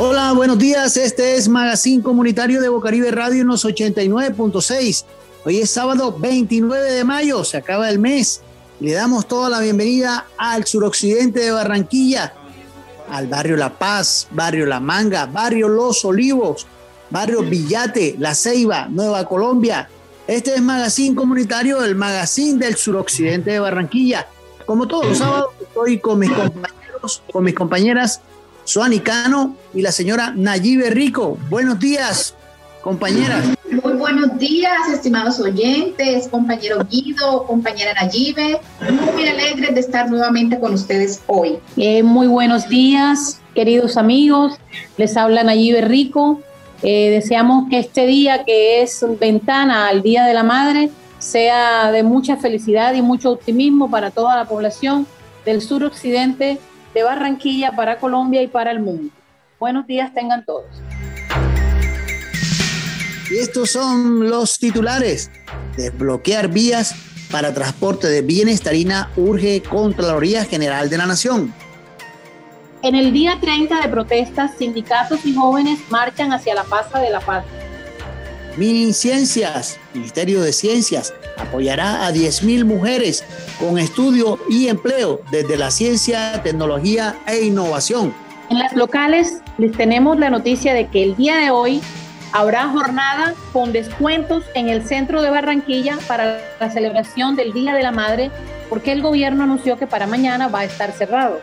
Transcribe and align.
Hola, 0.00 0.30
buenos 0.30 0.58
días. 0.60 0.96
Este 0.96 1.34
es 1.34 1.48
Magazine 1.48 2.04
Comunitario 2.04 2.60
de 2.60 2.68
Bocaribe 2.68 3.10
Radio 3.10 3.42
en 3.42 3.48
los 3.48 3.64
89.6. 3.64 5.04
Hoy 5.44 5.58
es 5.58 5.70
sábado 5.70 6.16
29 6.16 6.92
de 6.92 7.02
mayo, 7.02 7.42
se 7.42 7.56
acaba 7.56 7.90
el 7.90 7.98
mes. 7.98 8.40
Le 8.78 8.92
damos 8.92 9.26
toda 9.26 9.50
la 9.50 9.58
bienvenida 9.58 10.28
al 10.38 10.66
suroccidente 10.66 11.40
de 11.40 11.50
Barranquilla, 11.50 12.32
al 13.10 13.26
barrio 13.26 13.56
La 13.56 13.76
Paz, 13.76 14.28
barrio 14.30 14.66
La 14.66 14.78
Manga, 14.78 15.26
barrio 15.26 15.66
Los 15.66 16.04
Olivos, 16.04 16.68
barrio 17.10 17.42
Villate, 17.42 18.14
La 18.20 18.36
Ceiba, 18.36 18.86
Nueva 18.88 19.24
Colombia. 19.24 19.88
Este 20.28 20.54
es 20.54 20.62
Magazine 20.62 21.16
Comunitario, 21.16 21.82
el 21.82 21.96
magazine 21.96 22.64
del 22.64 22.76
suroccidente 22.76 23.50
de 23.50 23.58
Barranquilla. 23.58 24.28
Como 24.64 24.86
todos 24.86 25.06
los 25.06 25.18
sábados, 25.18 25.48
estoy 25.60 25.98
con 25.98 26.20
mis 26.20 26.30
compañeros, 26.30 27.22
con 27.32 27.42
mis 27.42 27.54
compañeras 27.56 28.20
Suani 28.68 29.00
Cano 29.00 29.56
y 29.72 29.80
la 29.80 29.90
señora 29.90 30.34
Nayibe 30.36 30.90
Rico. 30.90 31.38
Buenos 31.48 31.78
días, 31.78 32.34
compañeras. 32.82 33.42
Muy 33.82 33.94
buenos 33.94 34.38
días, 34.38 34.76
estimados 34.92 35.40
oyentes, 35.40 36.28
compañero 36.28 36.86
Guido, 36.90 37.44
compañera 37.46 37.94
Nayibe. 37.94 38.60
Muy 39.14 39.26
alegres 39.26 39.74
de 39.74 39.80
estar 39.80 40.10
nuevamente 40.10 40.60
con 40.60 40.74
ustedes 40.74 41.22
hoy. 41.28 41.58
Eh, 41.78 42.02
muy 42.02 42.26
buenos 42.26 42.68
días, 42.68 43.40
queridos 43.54 43.96
amigos. 43.96 44.58
Les 44.98 45.16
habla 45.16 45.44
Nayibe 45.44 45.80
Rico. 45.80 46.42
Eh, 46.82 47.08
deseamos 47.08 47.70
que 47.70 47.78
este 47.78 48.04
día, 48.04 48.44
que 48.44 48.82
es 48.82 49.02
ventana 49.18 49.88
al 49.88 50.02
Día 50.02 50.26
de 50.26 50.34
la 50.34 50.42
Madre, 50.42 50.90
sea 51.18 51.90
de 51.90 52.02
mucha 52.02 52.36
felicidad 52.36 52.92
y 52.92 53.00
mucho 53.00 53.30
optimismo 53.30 53.90
para 53.90 54.10
toda 54.10 54.36
la 54.36 54.44
población 54.44 55.06
del 55.46 55.62
suroccidente 55.62 56.58
de 56.98 57.04
Barranquilla 57.04 57.70
para 57.76 58.00
Colombia 58.00 58.42
y 58.42 58.48
para 58.48 58.72
el 58.72 58.80
mundo. 58.80 59.12
Buenos 59.60 59.86
días 59.86 60.12
tengan 60.12 60.44
todos. 60.44 60.66
Y 63.30 63.38
estos 63.38 63.70
son 63.70 64.28
los 64.28 64.58
titulares. 64.58 65.30
Desbloquear 65.76 66.48
vías 66.48 66.96
para 67.30 67.54
transporte 67.54 68.08
de 68.08 68.22
bienestarina 68.22 69.10
urge 69.16 69.62
Contraloría 69.62 70.44
General 70.44 70.90
de 70.90 70.98
la 70.98 71.06
Nación. 71.06 71.54
En 72.82 72.96
el 72.96 73.12
día 73.12 73.38
30 73.40 73.80
de 73.80 73.88
protestas, 73.88 74.56
sindicatos 74.58 75.24
y 75.24 75.34
jóvenes 75.34 75.78
marchan 75.90 76.32
hacia 76.32 76.56
la 76.56 76.64
Plaza 76.64 76.98
de 76.98 77.10
la 77.10 77.20
Paz. 77.20 77.44
Miniciencias, 78.58 79.78
Ministerio 79.94 80.42
de 80.42 80.52
Ciencias, 80.52 81.14
apoyará 81.36 82.08
a 82.08 82.12
10.000 82.12 82.64
mujeres 82.64 83.24
con 83.60 83.78
estudio 83.78 84.40
y 84.50 84.66
empleo 84.66 85.20
desde 85.30 85.56
la 85.56 85.70
ciencia, 85.70 86.42
tecnología 86.42 87.14
e 87.28 87.44
innovación. 87.44 88.12
En 88.50 88.58
las 88.58 88.72
locales 88.72 89.42
les 89.58 89.70
tenemos 89.70 90.18
la 90.18 90.28
noticia 90.28 90.74
de 90.74 90.88
que 90.88 91.04
el 91.04 91.14
día 91.14 91.36
de 91.36 91.50
hoy 91.52 91.80
habrá 92.32 92.68
jornada 92.68 93.34
con 93.52 93.72
descuentos 93.72 94.42
en 94.54 94.68
el 94.68 94.84
centro 94.84 95.22
de 95.22 95.30
Barranquilla 95.30 95.96
para 96.08 96.40
la 96.58 96.70
celebración 96.72 97.36
del 97.36 97.52
Día 97.52 97.74
de 97.74 97.84
la 97.84 97.92
Madre, 97.92 98.32
porque 98.68 98.90
el 98.90 99.02
gobierno 99.02 99.44
anunció 99.44 99.78
que 99.78 99.86
para 99.86 100.08
mañana 100.08 100.48
va 100.48 100.60
a 100.60 100.64
estar 100.64 100.90
cerrado. 100.90 101.40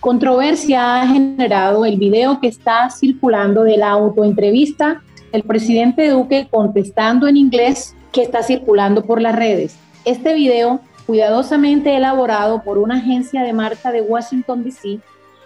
Controversia 0.00 1.02
ha 1.02 1.06
generado 1.06 1.84
el 1.84 1.98
video 1.98 2.40
que 2.40 2.48
está 2.48 2.88
circulando 2.88 3.64
de 3.64 3.76
la 3.76 3.90
autoentrevista 3.90 5.02
del 5.30 5.42
presidente 5.42 6.08
Duque 6.08 6.48
contestando 6.50 7.28
en 7.28 7.36
inglés 7.36 7.94
que 8.12 8.22
está 8.22 8.42
circulando 8.42 9.04
por 9.04 9.20
las 9.20 9.36
redes. 9.36 9.76
Este 10.06 10.32
video, 10.32 10.80
cuidadosamente 11.06 11.94
elaborado 11.94 12.62
por 12.62 12.78
una 12.78 12.96
agencia 12.96 13.42
de 13.42 13.52
marca 13.52 13.92
de 13.92 14.00
Washington, 14.00 14.64
D.C., 14.64 15.00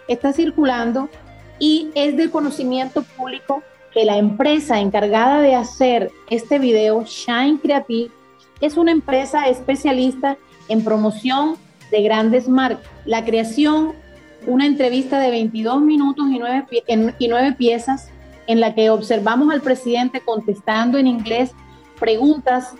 está 0.06 0.32
circulando 0.32 1.08
y 1.58 1.90
es 1.94 2.16
de 2.16 2.30
conocimiento 2.30 3.02
público 3.02 3.62
que 3.92 4.04
la 4.04 4.18
empresa 4.18 4.80
encargada 4.80 5.40
de 5.40 5.54
hacer 5.54 6.10
este 6.28 6.58
video, 6.58 7.04
Shine 7.04 7.58
Creative, 7.58 8.10
es 8.60 8.76
una 8.76 8.92
empresa 8.92 9.48
especialista 9.48 10.36
en 10.68 10.84
promoción 10.84 11.56
de 11.90 12.02
grandes 12.02 12.48
marcas. 12.48 12.86
La 13.04 13.24
creación, 13.24 13.92
una 14.46 14.66
entrevista 14.66 15.18
de 15.18 15.30
22 15.30 15.80
minutos 15.80 16.26
y 16.30 16.38
9, 16.38 16.66
y 17.18 17.28
9 17.28 17.52
piezas 17.52 18.10
en 18.46 18.60
la 18.60 18.74
que 18.74 18.90
observamos 18.90 19.52
al 19.52 19.60
presidente 19.60 20.20
contestando 20.20 20.98
en 20.98 21.06
inglés 21.06 21.52
preguntas 21.98 22.74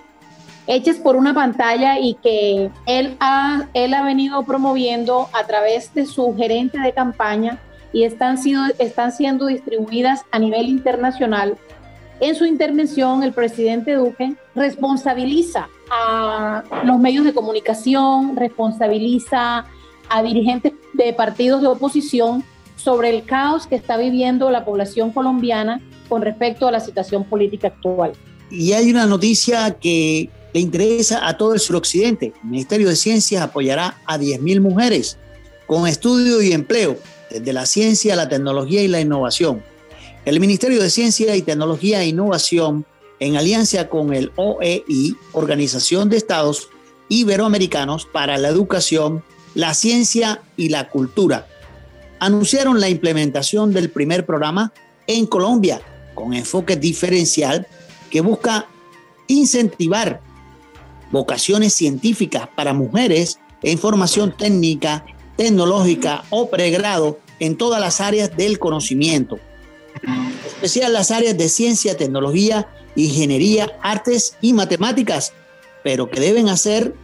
hechas 0.66 0.96
por 0.96 1.16
una 1.16 1.32
pantalla 1.32 1.98
y 1.98 2.14
que 2.14 2.70
él 2.86 3.16
ha, 3.20 3.68
él 3.72 3.94
ha 3.94 4.02
venido 4.02 4.42
promoviendo 4.42 5.28
a 5.32 5.44
través 5.46 5.94
de 5.94 6.06
su 6.06 6.34
gerente 6.36 6.78
de 6.78 6.92
campaña 6.92 7.58
y 7.96 8.04
están, 8.04 8.36
sido, 8.36 8.62
están 8.78 9.10
siendo 9.10 9.46
distribuidas 9.46 10.20
a 10.30 10.38
nivel 10.38 10.68
internacional. 10.68 11.56
En 12.20 12.34
su 12.34 12.44
intervención, 12.44 13.22
el 13.22 13.32
presidente 13.32 13.94
Duque 13.94 14.34
responsabiliza 14.54 15.70
a 15.90 16.62
los 16.84 16.98
medios 16.98 17.24
de 17.24 17.32
comunicación, 17.32 18.36
responsabiliza 18.36 19.64
a 20.10 20.22
dirigentes 20.22 20.74
de 20.92 21.14
partidos 21.14 21.62
de 21.62 21.68
oposición 21.68 22.44
sobre 22.76 23.08
el 23.08 23.24
caos 23.24 23.66
que 23.66 23.76
está 23.76 23.96
viviendo 23.96 24.50
la 24.50 24.66
población 24.66 25.10
colombiana 25.10 25.80
con 26.10 26.20
respecto 26.20 26.68
a 26.68 26.72
la 26.72 26.80
situación 26.80 27.24
política 27.24 27.68
actual. 27.68 28.12
Y 28.50 28.72
hay 28.72 28.90
una 28.90 29.06
noticia 29.06 29.70
que 29.70 30.28
le 30.52 30.60
interesa 30.60 31.26
a 31.26 31.38
todo 31.38 31.54
el 31.54 31.60
suroccidente. 31.60 32.34
El 32.42 32.50
Ministerio 32.50 32.90
de 32.90 32.96
Ciencias 32.96 33.40
apoyará 33.40 33.96
a 34.04 34.18
10.000 34.18 34.60
mujeres 34.60 35.16
con 35.66 35.86
estudio 35.86 36.42
y 36.42 36.52
empleo 36.52 36.98
desde 37.30 37.52
la 37.52 37.66
ciencia, 37.66 38.16
la 38.16 38.28
tecnología 38.28 38.82
y 38.82 38.88
la 38.88 39.00
innovación. 39.00 39.62
El 40.24 40.40
Ministerio 40.40 40.82
de 40.82 40.90
Ciencia 40.90 41.36
y 41.36 41.42
Tecnología 41.42 42.02
e 42.02 42.08
Innovación, 42.08 42.84
en 43.20 43.36
alianza 43.36 43.88
con 43.88 44.12
el 44.12 44.32
OEI, 44.36 45.16
Organización 45.32 46.08
de 46.08 46.16
Estados 46.16 46.68
Iberoamericanos 47.08 48.06
para 48.06 48.36
la 48.36 48.48
Educación, 48.48 49.22
la 49.54 49.72
Ciencia 49.74 50.42
y 50.56 50.68
la 50.68 50.88
Cultura, 50.88 51.46
anunciaron 52.18 52.80
la 52.80 52.88
implementación 52.88 53.72
del 53.72 53.90
primer 53.90 54.26
programa 54.26 54.72
en 55.06 55.26
Colombia 55.26 55.80
con 56.14 56.34
enfoque 56.34 56.76
diferencial 56.76 57.66
que 58.10 58.20
busca 58.20 58.66
incentivar 59.28 60.20
vocaciones 61.10 61.72
científicas 61.72 62.48
para 62.54 62.72
mujeres 62.72 63.38
en 63.62 63.78
formación 63.78 64.36
técnica 64.36 65.04
tecnológica 65.36 66.24
o 66.30 66.50
pregrado 66.50 67.18
en 67.38 67.56
todas 67.56 67.80
las 67.80 68.00
áreas 68.00 68.36
del 68.36 68.58
conocimiento, 68.58 69.38
especial 70.46 70.92
las 70.92 71.10
áreas 71.10 71.36
de 71.36 71.48
ciencia, 71.48 71.96
tecnología, 71.96 72.68
ingeniería, 72.94 73.78
artes 73.82 74.36
y 74.40 74.52
matemáticas, 74.52 75.32
pero 75.84 76.10
que 76.10 76.20
deben 76.20 76.48
hacer, 76.48 76.94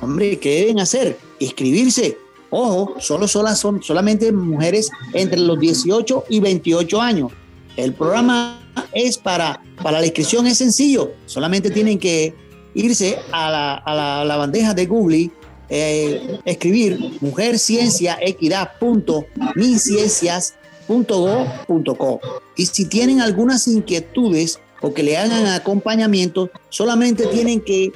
hombre, 0.00 0.38
que 0.38 0.60
deben 0.60 0.78
hacer, 0.78 1.18
inscribirse. 1.38 2.18
Ojo, 2.50 2.94
solo, 3.00 3.26
son 3.26 3.82
solamente 3.82 4.30
mujeres 4.30 4.90
entre 5.12 5.40
los 5.40 5.58
18 5.58 6.24
y 6.28 6.38
28 6.38 7.00
años. 7.00 7.32
El 7.76 7.94
programa 7.94 8.60
es 8.92 9.18
para, 9.18 9.60
para 9.82 9.98
la 9.98 10.06
inscripción, 10.06 10.46
es 10.46 10.58
sencillo. 10.58 11.10
Solamente 11.26 11.70
tienen 11.70 11.98
que 11.98 12.32
irse 12.74 13.18
a 13.32 13.50
la, 13.50 13.74
a 13.74 14.24
la, 14.24 14.36
bandeja 14.36 14.74
de 14.74 14.86
Google, 14.86 15.30
eh, 15.68 16.40
escribir 16.44 16.98
mujer 17.20 17.58
ciencia 17.58 18.18
equidad 18.20 18.78
punto 18.78 19.26
Y 22.56 22.66
si 22.66 22.84
tienen 22.86 23.20
algunas 23.20 23.66
inquietudes 23.68 24.60
o 24.82 24.92
que 24.92 25.02
le 25.02 25.16
hagan 25.16 25.46
acompañamiento, 25.46 26.50
solamente 26.68 27.26
tienen 27.26 27.60
que 27.60 27.92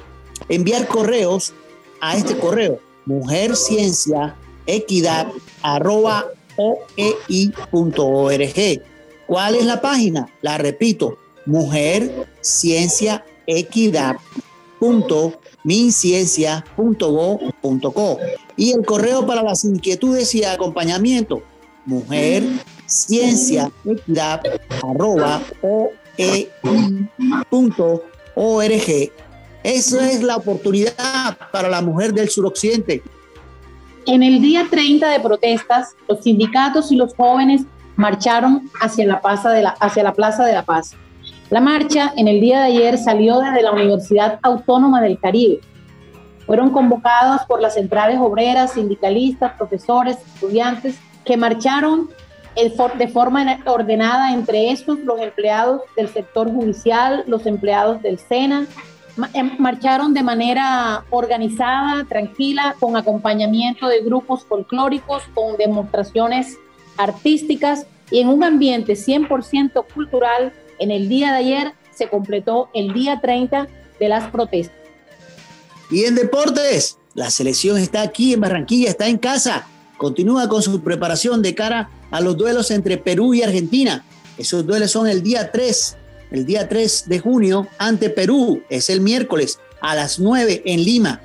enviar 0.47 0.87
correos 0.87 1.53
a 2.01 2.17
este 2.17 2.37
correo, 2.37 2.79
mujer 3.05 3.55
ciencia 3.55 4.35
equidad 4.65 5.27
arroba 5.61 6.27
oei.org. 6.55 8.01
¿Cuál 9.27 9.55
es 9.55 9.65
la 9.65 9.81
página? 9.81 10.27
La 10.41 10.57
repito, 10.57 11.19
mujer 11.45 12.27
equidad 13.45 14.17
y 18.55 18.71
el 18.71 18.85
correo 18.85 19.25
para 19.25 19.43
las 19.43 19.63
inquietudes 19.65 20.33
y 20.35 20.43
acompañamiento 20.43 21.41
mujer 21.85 22.43
ciencia 22.85 23.71
equidad 23.85 24.41
arroba 24.83 25.41
oei.org 25.61 25.89
eso 29.63 29.99
es 29.99 30.23
la 30.23 30.37
oportunidad 30.37 31.37
para 31.51 31.67
la 31.67 31.81
mujer 31.81 32.13
del 32.13 32.29
suroccidente. 32.29 33.03
En 34.05 34.23
el 34.23 34.41
día 34.41 34.65
30 34.69 35.09
de 35.09 35.19
protestas, 35.19 35.95
los 36.07 36.23
sindicatos 36.23 36.91
y 36.91 36.95
los 36.95 37.13
jóvenes 37.13 37.63
marcharon 37.95 38.69
hacia 38.79 39.05
la, 39.05 39.21
de 39.51 39.61
la, 39.61 39.69
hacia 39.71 40.03
la 40.03 40.13
Plaza 40.13 40.45
de 40.45 40.53
la 40.53 40.63
Paz. 40.63 40.95
La 41.49 41.61
marcha 41.61 42.13
en 42.15 42.27
el 42.27 42.39
día 42.39 42.59
de 42.59 42.67
ayer 42.67 42.97
salió 42.97 43.39
desde 43.39 43.63
la 43.63 43.71
Universidad 43.71 44.39
Autónoma 44.43 45.01
del 45.01 45.19
Caribe. 45.19 45.59
Fueron 46.45 46.71
convocados 46.71 47.41
por 47.47 47.61
las 47.61 47.75
centrales 47.75 48.19
obreras, 48.19 48.73
sindicalistas, 48.73 49.53
profesores, 49.53 50.17
estudiantes, 50.35 50.99
que 51.25 51.37
marcharon 51.37 52.09
de 52.97 53.07
forma 53.07 53.59
ordenada, 53.65 54.33
entre 54.33 54.71
estos 54.71 54.99
los 54.99 55.19
empleados 55.21 55.81
del 55.95 56.09
sector 56.09 56.51
judicial, 56.51 57.23
los 57.27 57.45
empleados 57.45 58.01
del 58.01 58.19
SENA, 58.19 58.67
Em, 59.33 59.51
marcharon 59.59 60.13
de 60.13 60.23
manera 60.23 61.03
organizada, 61.09 62.05
tranquila, 62.05 62.75
con 62.79 62.95
acompañamiento 62.95 63.87
de 63.87 64.01
grupos 64.01 64.45
folclóricos, 64.45 65.23
con 65.33 65.57
demostraciones 65.57 66.57
artísticas 66.97 67.85
y 68.11 68.19
en 68.19 68.29
un 68.29 68.43
ambiente 68.43 68.95
100% 68.95 69.85
cultural. 69.93 70.53
En 70.79 70.91
el 70.91 71.09
día 71.09 71.31
de 71.31 71.37
ayer 71.37 71.73
se 71.95 72.09
completó 72.09 72.69
el 72.73 72.93
día 72.93 73.19
30 73.21 73.67
de 73.99 74.09
las 74.09 74.29
protestas. 74.31 74.77
Y 75.91 76.05
en 76.05 76.15
deportes, 76.15 76.97
la 77.13 77.29
selección 77.29 77.77
está 77.77 78.01
aquí 78.01 78.33
en 78.33 78.41
Barranquilla, 78.41 78.89
está 78.89 79.07
en 79.07 79.17
casa. 79.17 79.67
Continúa 79.97 80.47
con 80.47 80.61
su 80.61 80.81
preparación 80.81 81.41
de 81.41 81.55
cara 81.55 81.89
a 82.11 82.21
los 82.21 82.37
duelos 82.37 82.71
entre 82.71 82.97
Perú 82.97 83.33
y 83.33 83.43
Argentina. 83.43 84.05
Esos 84.37 84.65
duelos 84.65 84.91
son 84.91 85.07
el 85.07 85.21
día 85.21 85.51
3 85.51 85.97
el 86.31 86.45
día 86.45 86.69
3 86.69 87.05
de 87.07 87.19
junio 87.19 87.67
ante 87.77 88.09
Perú, 88.09 88.61
es 88.69 88.89
el 88.89 89.01
miércoles 89.01 89.59
a 89.81 89.95
las 89.95 90.19
9 90.19 90.63
en 90.65 90.83
Lima, 90.83 91.21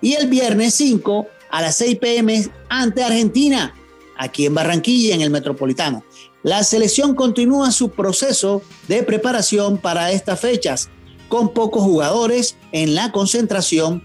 y 0.00 0.14
el 0.14 0.28
viernes 0.28 0.74
5 0.74 1.26
a 1.50 1.62
las 1.62 1.76
6 1.76 1.98
pm 1.98 2.48
ante 2.68 3.02
Argentina, 3.02 3.74
aquí 4.16 4.46
en 4.46 4.54
Barranquilla, 4.54 5.14
en 5.14 5.20
el 5.20 5.30
Metropolitano. 5.30 6.04
La 6.42 6.62
selección 6.62 7.14
continúa 7.14 7.72
su 7.72 7.90
proceso 7.90 8.62
de 8.86 9.02
preparación 9.02 9.78
para 9.78 10.12
estas 10.12 10.40
fechas, 10.40 10.88
con 11.28 11.52
pocos 11.52 11.82
jugadores 11.82 12.56
en 12.72 12.94
la 12.94 13.12
concentración. 13.12 14.04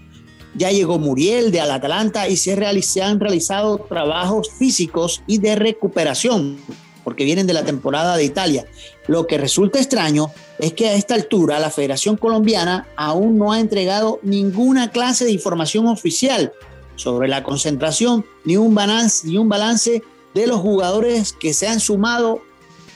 Ya 0.56 0.70
llegó 0.70 0.98
Muriel 0.98 1.52
de 1.52 1.60
Atalanta 1.60 2.28
y 2.28 2.36
se, 2.36 2.82
se 2.82 3.02
han 3.02 3.20
realizado 3.20 3.78
trabajos 3.78 4.50
físicos 4.50 5.22
y 5.26 5.38
de 5.38 5.54
recuperación 5.56 6.58
porque 7.04 7.24
vienen 7.24 7.46
de 7.46 7.52
la 7.52 7.64
temporada 7.64 8.16
de 8.16 8.24
Italia. 8.24 8.66
Lo 9.06 9.26
que 9.26 9.38
resulta 9.38 9.78
extraño 9.78 10.30
es 10.58 10.72
que 10.72 10.88
a 10.88 10.94
esta 10.94 11.14
altura 11.14 11.60
la 11.60 11.70
Federación 11.70 12.16
Colombiana 12.16 12.88
aún 12.96 13.38
no 13.38 13.52
ha 13.52 13.60
entregado 13.60 14.18
ninguna 14.22 14.90
clase 14.90 15.26
de 15.26 15.32
información 15.32 15.86
oficial 15.86 16.52
sobre 16.96 17.28
la 17.28 17.42
concentración 17.42 18.24
ni 18.44 18.56
un 18.56 18.74
balance, 18.74 19.28
ni 19.28 19.36
un 19.36 19.48
balance 19.48 20.02
de 20.34 20.46
los 20.46 20.60
jugadores 20.60 21.32
que 21.32 21.54
se 21.54 21.68
han 21.68 21.80
sumado 21.80 22.42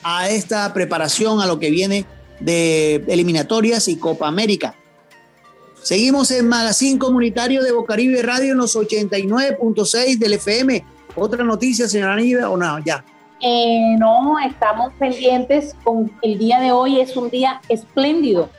a 0.02 0.29
esta 0.29 0.73
preparación 0.75 1.40
a 1.40 1.46
lo 1.46 1.58
que 1.58 1.70
viene 1.70 2.05
de 2.40 2.96
eliminatorias 3.08 3.88
y 3.88 3.96
Copa 3.96 4.29
América. 4.29 4.75
Seguimos 5.82 6.31
en 6.31 6.49
Magazine 6.49 6.99
Comunitario 6.99 7.62
de 7.62 7.73
Bocaribe 7.73 8.23
Radio 8.23 8.52
en 8.52 8.58
los 8.58 8.76
89.6 8.76 10.19
del 10.19 10.35
FM. 10.35 10.85
Otra 11.14 11.44
noticia, 11.44 11.88
señora 11.88 12.17
Niva, 12.17 12.50
o 12.50 12.56
no, 12.56 12.79
ya. 12.81 13.05
Eh, 13.40 13.96
no, 13.99 14.38
estamos 14.40 14.93
pendientes 14.99 15.75
con 15.85 16.11
el 16.23 16.38
día 16.38 16.61
de 16.61 16.73
hoy, 16.73 17.00
es 17.00 17.17
un 17.17 17.31
día 17.31 17.61
espléndido. 17.69 18.50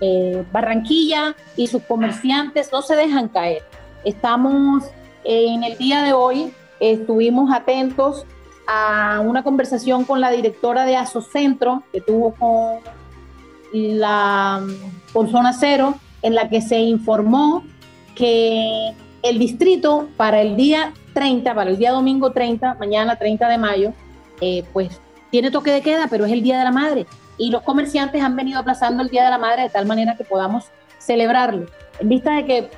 Eh, 0.00 0.44
Barranquilla 0.52 1.34
y 1.56 1.68
sus 1.68 1.82
comerciantes 1.82 2.70
no 2.72 2.82
se 2.82 2.96
dejan 2.96 3.28
caer. 3.28 3.62
Estamos 4.04 4.84
en 5.24 5.64
el 5.64 5.78
día 5.78 6.02
de 6.02 6.12
hoy, 6.12 6.52
estuvimos 6.80 7.52
atentos 7.52 8.26
a 8.66 9.22
una 9.24 9.42
conversación 9.42 10.04
con 10.04 10.20
la 10.20 10.30
directora 10.30 10.84
de 10.84 10.96
Asocentro 10.96 11.82
que 11.92 12.00
tuvo 12.00 12.34
con 12.34 12.80
la 13.72 14.62
con 15.12 15.30
Zona 15.30 15.52
Cero, 15.52 15.94
en 16.22 16.34
la 16.34 16.48
que 16.48 16.60
se 16.60 16.78
informó 16.78 17.62
que 18.14 18.92
el 19.22 19.38
distrito 19.38 20.08
para 20.16 20.40
el 20.40 20.56
día 20.56 20.92
30, 21.14 21.54
para 21.54 21.70
el 21.70 21.78
día 21.78 21.92
domingo 21.92 22.32
30, 22.32 22.74
mañana 22.74 23.16
30 23.16 23.48
de 23.48 23.58
mayo, 23.58 23.92
eh, 24.40 24.64
pues 24.72 25.00
tiene 25.30 25.50
toque 25.50 25.70
de 25.70 25.82
queda, 25.82 26.08
pero 26.08 26.24
es 26.24 26.32
el 26.32 26.42
Día 26.42 26.58
de 26.58 26.64
la 26.64 26.70
Madre. 26.70 27.06
Y 27.38 27.50
los 27.50 27.62
comerciantes 27.62 28.22
han 28.22 28.36
venido 28.36 28.58
aplazando 28.58 29.02
el 29.02 29.10
Día 29.10 29.24
de 29.24 29.30
la 29.30 29.38
Madre 29.38 29.62
de 29.62 29.68
tal 29.68 29.86
manera 29.86 30.16
que 30.16 30.24
podamos 30.24 30.64
celebrarlo. 30.98 31.66
En 32.00 32.08
vista 32.08 32.32
de 32.34 32.44
que 32.44 32.70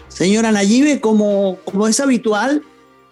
Señora 0.08 0.50
Nayibe, 0.50 1.00
como, 1.00 1.58
como 1.64 1.86
es 1.86 2.00
habitual, 2.00 2.64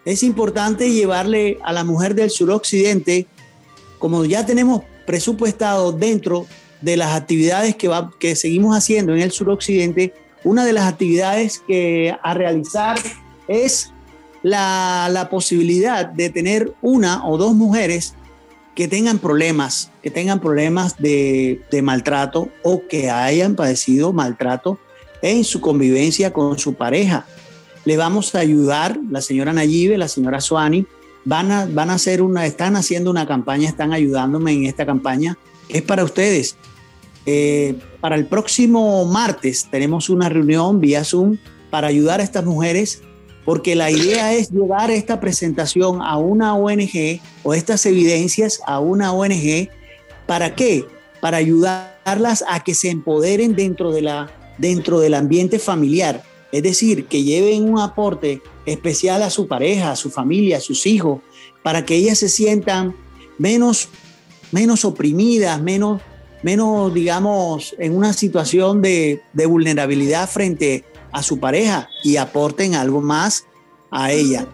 es 0.05 0.25
importante 0.25 0.91
llevarle 0.91 1.61
a 1.63 1.73
la 1.73 1.85
mujer 1.85 2.17
del 2.17 2.29
suroccidente, 2.29 3.29
como 4.01 4.25
ya 4.25 4.45
tenemos 4.45 4.83
presupuestado 5.07 5.93
dentro 5.93 6.49
de 6.81 6.97
las 6.97 7.15
actividades 7.15 7.77
que, 7.77 7.87
va, 7.87 8.11
que 8.19 8.35
seguimos 8.35 8.77
haciendo 8.77 9.15
en 9.15 9.21
el 9.21 9.31
suroccidente, 9.31 10.13
una 10.43 10.65
de 10.65 10.73
las 10.73 10.93
actividades 10.93 11.63
que 11.69 12.17
a 12.21 12.35
realizar 12.35 12.99
es 13.47 13.93
la, 14.43 15.09
la 15.13 15.29
posibilidad 15.31 16.05
de 16.05 16.31
tener 16.31 16.75
una 16.83 17.29
o 17.29 17.39
dos 17.39 17.55
mujeres 17.55 18.16
que 18.77 18.89
tengan 18.89 19.19
problemas, 19.19 19.91
que 20.03 20.11
tengan 20.11 20.39
problemas 20.39 20.99
de, 20.99 21.65
maltrato 21.83 22.51
o 22.63 22.87
que 22.87 23.11
hayan 23.11 23.57
padecido 23.57 24.13
maltrato 24.13 24.79
en 25.23 25.45
su 25.45 25.63
convivencia 25.63 26.35
con 26.35 26.59
su 26.59 26.75
pareja. 26.75 27.25
Le 27.87 27.97
vamos 27.97 28.35
a 28.35 28.41
ayudar, 28.41 29.01
la 29.11 29.23
señora 29.23 29.55
Nayibe, 29.55 29.97
la 29.97 30.09
señora 30.09 30.43
Suani, 30.43 30.87
van 31.25 31.51
a, 31.51 31.65
van 31.65 31.89
a 31.89 31.95
hacer 31.95 32.21
una, 32.21 32.45
están 32.45 32.77
haciendo 32.77 33.11
una 33.11 33.27
campaña, 33.27 33.67
están 33.67 33.95
ayudándome 33.95 34.53
en 34.53 34.67
esta 34.67 34.85
campaña. 34.85 35.39
Es 35.71 35.81
para 35.81 36.05
ustedes. 36.05 36.57
Eh, 37.25 37.77
para 38.03 38.15
el 38.15 38.27
próximo 38.27 39.07
martes 39.07 39.69
tenemos 39.71 40.11
una 40.11 40.29
reunión 40.29 40.81
vía 40.81 41.03
Zoom 41.03 41.39
para 41.71 41.89
ayudar 41.89 42.21
a 42.21 42.25
estas 42.25 42.45
mujeres, 42.45 43.01
porque 43.47 43.77
la 43.77 43.93
idea 43.93 44.35
es 44.35 44.51
llevar 44.51 44.91
esta 44.91 45.21
presentación 45.21 46.03
a 46.03 46.19
una 46.19 46.55
ONG 46.57 47.21
o 47.45 47.55
estas 47.55 47.87
evidencias 47.87 48.61
a 48.67 48.81
una 48.81 49.13
ONG. 49.13 49.71
¿Para 50.27 50.57
qué? 50.57 50.85
Para 51.21 51.37
ayudarlas 51.37 52.45
a 52.49 52.65
que 52.65 52.75
se 52.75 52.91
empoderen 52.91 53.55
dentro, 53.55 53.93
de 53.93 54.03
la, 54.03 54.33
dentro 54.59 54.99
del 54.99 55.15
ambiente 55.15 55.61
familiar. 55.61 56.25
Es 56.51 56.65
decir, 56.65 57.07
que 57.07 57.23
lleven 57.23 57.71
un 57.73 57.79
aporte 57.79 58.43
especial 58.67 59.23
a 59.23 59.31
su 59.31 59.47
pareja, 59.47 59.93
a 59.93 59.97
su 59.97 60.11
familia, 60.11 60.57
a 60.57 60.61
sus 60.61 60.85
hijos, 60.85 61.21
para 61.63 61.85
que 61.85 61.95
ellas 61.95 62.19
se 62.19 62.29
sientan 62.29 62.97
menos, 63.39 63.89
menos 64.51 64.85
oprimidas, 64.85 65.63
menos, 65.63 66.03
menos, 66.43 66.93
digamos, 66.93 67.77
en 67.79 67.97
una 67.97 68.13
situación 68.13 68.83
de, 68.83 69.23
de 69.33 69.47
vulnerabilidad 69.47 70.29
frente 70.29 70.85
a 70.95 70.96
su 71.23 71.41
pareja 71.41 71.89
y 72.03 72.17
aporten 72.17 72.75
algo 72.75 73.01
más 73.01 73.45
a 73.91 74.13
ella. 74.13 74.47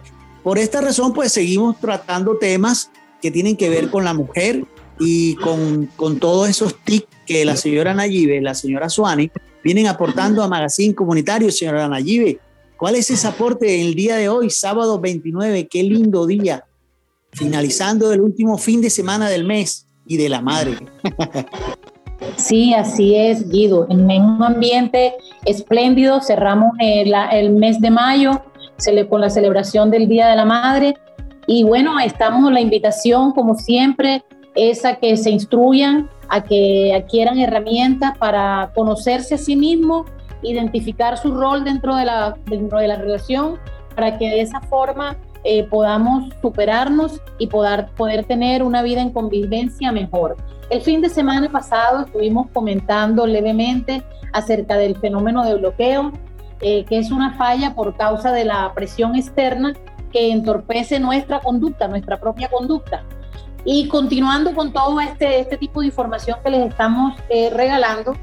Por 0.43 0.57
esta 0.57 0.81
razón, 0.81 1.13
pues 1.13 1.31
seguimos 1.31 1.79
tratando 1.79 2.37
temas 2.37 2.91
que 3.21 3.31
tienen 3.31 3.55
que 3.55 3.69
ver 3.69 3.89
con 3.89 4.03
la 4.03 4.13
mujer 4.13 4.65
y 4.99 5.35
con, 5.35 5.87
con 5.95 6.19
todos 6.19 6.49
esos 6.49 6.75
tics 6.83 7.07
que 7.25 7.45
la 7.45 7.55
señora 7.55 7.93
Nayibe, 7.93 8.41
la 8.41 8.53
señora 8.53 8.89
Suani, 8.89 9.31
vienen 9.63 9.87
aportando 9.87 10.43
a 10.43 10.47
Magazine 10.47 10.93
Comunitario, 10.93 11.51
señora 11.51 11.87
Nayibe. 11.87 12.39
¿Cuál 12.77 12.95
es 12.95 13.09
ese 13.09 13.27
aporte 13.27 13.81
el 13.81 13.95
día 13.95 14.17
de 14.17 14.27
hoy, 14.27 14.49
sábado 14.49 14.99
29? 14.99 15.67
Qué 15.67 15.83
lindo 15.83 16.27
día. 16.27 16.65
Finalizando 17.31 18.11
el 18.11 18.21
último 18.21 18.57
fin 18.57 18.81
de 18.81 18.89
semana 18.89 19.29
del 19.29 19.45
mes 19.45 19.87
y 20.05 20.17
de 20.17 20.29
la 20.29 20.41
madre. 20.41 20.77
Sí, 22.35 22.73
así 22.73 23.15
es, 23.15 23.49
Guido. 23.49 23.87
En 23.89 24.09
un 24.09 24.43
ambiente 24.43 25.15
espléndido, 25.45 26.21
cerramos 26.21 26.71
el, 26.79 27.13
el 27.31 27.51
mes 27.51 27.79
de 27.79 27.91
mayo 27.91 28.41
con 29.09 29.21
la 29.21 29.29
celebración 29.29 29.91
del 29.91 30.07
Día 30.07 30.27
de 30.27 30.35
la 30.35 30.45
Madre. 30.45 30.95
Y 31.47 31.63
bueno, 31.63 31.99
estamos, 31.99 32.51
la 32.51 32.59
invitación, 32.59 33.31
como 33.31 33.55
siempre, 33.55 34.23
es 34.55 34.85
a 34.85 34.95
que 34.95 35.15
se 35.17 35.29
instruyan, 35.29 36.09
a 36.29 36.43
que 36.43 36.93
adquieran 36.93 37.39
herramientas 37.39 38.17
para 38.17 38.71
conocerse 38.75 39.35
a 39.35 39.37
sí 39.37 39.55
mismos, 39.55 40.05
identificar 40.41 41.17
su 41.17 41.31
rol 41.31 41.63
dentro 41.63 41.95
de 41.95 42.05
la, 42.05 42.35
dentro 42.45 42.79
de 42.79 42.87
la 42.87 42.95
relación, 42.95 43.57
para 43.95 44.17
que 44.17 44.29
de 44.29 44.41
esa 44.41 44.59
forma 44.61 45.17
eh, 45.43 45.63
podamos 45.63 46.25
superarnos 46.41 47.21
y 47.37 47.47
poder, 47.47 47.87
poder 47.95 48.25
tener 48.25 48.63
una 48.63 48.81
vida 48.81 49.01
en 49.01 49.11
convivencia 49.11 49.91
mejor. 49.91 50.37
El 50.73 50.81
fin 50.81 51.01
de 51.01 51.09
semana 51.09 51.51
pasado 51.51 52.01
estuvimos 52.01 52.47
comentando 52.51 53.27
levemente 53.27 54.01
acerca 54.31 54.75
del 54.75 54.97
fenómeno 54.97 55.45
de 55.45 55.53
bloqueo, 55.53 56.11
eh, 56.61 56.83
que 56.85 56.97
es 56.97 57.11
una 57.11 57.35
falla 57.35 57.75
por 57.75 57.95
causa 57.95 58.31
de 58.31 58.43
la 58.43 58.73
presión 58.73 59.15
externa 59.15 59.73
que 60.11 60.31
entorpece 60.31 60.99
nuestra 60.99 61.41
conducta, 61.41 61.87
nuestra 61.87 62.19
propia 62.19 62.49
conducta. 62.49 63.03
Y 63.63 63.87
continuando 63.87 64.55
con 64.55 64.73
todo 64.73 64.99
este, 64.99 65.41
este 65.41 65.57
tipo 65.57 65.81
de 65.81 65.85
información 65.85 66.39
que 66.43 66.49
les 66.49 66.67
estamos 66.67 67.13
eh, 67.29 67.51
regalando, 67.51 68.15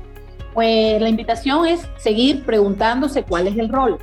pues 0.53 1.01
la 1.01 1.09
invitación 1.09 1.67
es 1.67 1.89
seguir 1.99 2.45
preguntándose 2.45 3.23
cuál 3.23 3.47
es 3.47 3.57
el 3.59 3.69
rol. 3.69 3.97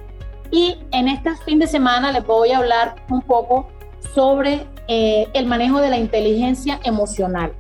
Y 0.51 0.77
en 0.91 1.09
este 1.09 1.35
fin 1.43 1.59
de 1.59 1.67
semana 1.67 2.13
les 2.13 2.25
voy 2.25 2.53
a 2.53 2.59
hablar 2.59 2.95
un 3.09 3.21
poco 3.23 3.67
sobre 4.15 4.65
eh, 4.87 5.27
el 5.33 5.47
manejo 5.47 5.81
de 5.81 5.89
la 5.89 5.97
inteligencia 5.97 6.79
emocional. 6.85 7.51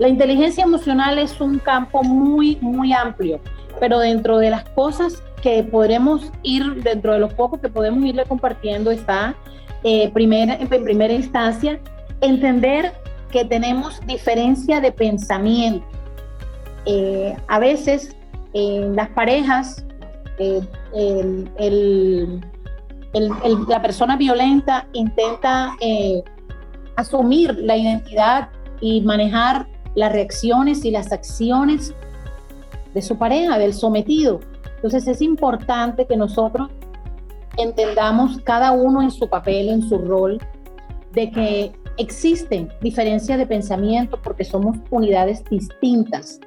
La 0.00 0.08
inteligencia 0.08 0.64
emocional 0.64 1.18
es 1.18 1.42
un 1.42 1.58
campo 1.58 2.02
muy, 2.02 2.56
muy 2.62 2.90
amplio, 2.94 3.38
pero 3.80 3.98
dentro 3.98 4.38
de 4.38 4.48
las 4.48 4.64
cosas 4.70 5.22
que 5.42 5.62
podremos 5.62 6.32
ir, 6.42 6.82
dentro 6.82 7.12
de 7.12 7.18
los 7.18 7.34
pocos 7.34 7.60
que 7.60 7.68
podemos 7.68 8.02
irle 8.06 8.24
compartiendo 8.24 8.90
está, 8.90 9.34
eh, 9.84 10.10
primera, 10.14 10.54
en 10.54 10.68
primera 10.68 11.12
instancia, 11.12 11.78
entender 12.22 12.94
que 13.30 13.44
tenemos 13.44 14.00
diferencia 14.06 14.80
de 14.80 14.90
pensamiento. 14.90 15.86
Eh, 16.86 17.36
a 17.48 17.58
veces 17.58 18.16
en 18.54 18.96
las 18.96 19.10
parejas, 19.10 19.84
eh, 20.38 20.62
la 23.68 23.82
persona 23.82 24.16
violenta 24.16 24.86
intenta 24.94 25.76
asumir 26.96 27.54
la 27.58 27.76
identidad 27.76 28.48
y 28.80 29.02
manejar 29.02 29.66
las 29.94 30.12
reacciones 30.12 30.84
y 30.84 30.90
las 30.90 31.12
acciones 31.12 31.94
de 32.94 33.02
su 33.02 33.16
pareja, 33.16 33.58
del 33.58 33.74
sometido. 33.74 34.40
Entonces 34.76 35.06
es 35.06 35.20
importante 35.20 36.06
que 36.06 36.16
nosotros 36.16 36.70
entendamos 37.56 38.40
cada 38.44 38.72
uno 38.72 39.02
en 39.02 39.10
su 39.10 39.28
papel, 39.28 39.68
en 39.68 39.82
su 39.82 39.98
rol, 39.98 40.38
de 41.12 41.30
que 41.30 41.72
existen 41.98 42.70
diferencias 42.80 43.38
de 43.38 43.46
pensamiento 43.46 44.18
porque 44.22 44.44
somos 44.44 44.76
unidades 44.90 45.44
distintas. 45.50 46.40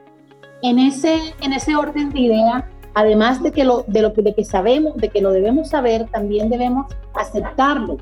En 0.61 0.79
ese, 0.79 1.15
en 1.41 1.53
ese 1.53 1.75
orden 1.75 2.09
de 2.09 2.19
idea, 2.21 2.69
además 2.93 3.43
de 3.43 3.51
que, 3.51 3.63
lo, 3.63 3.83
de 3.87 4.01
lo 4.01 4.09
de 4.09 4.33
que 4.33 4.45
sabemos, 4.45 4.95
de 4.97 5.09
que 5.09 5.21
lo 5.21 5.31
debemos 5.31 5.69
saber, 5.69 6.07
también 6.09 6.49
debemos 6.49 6.87
aceptarlo, 7.13 7.97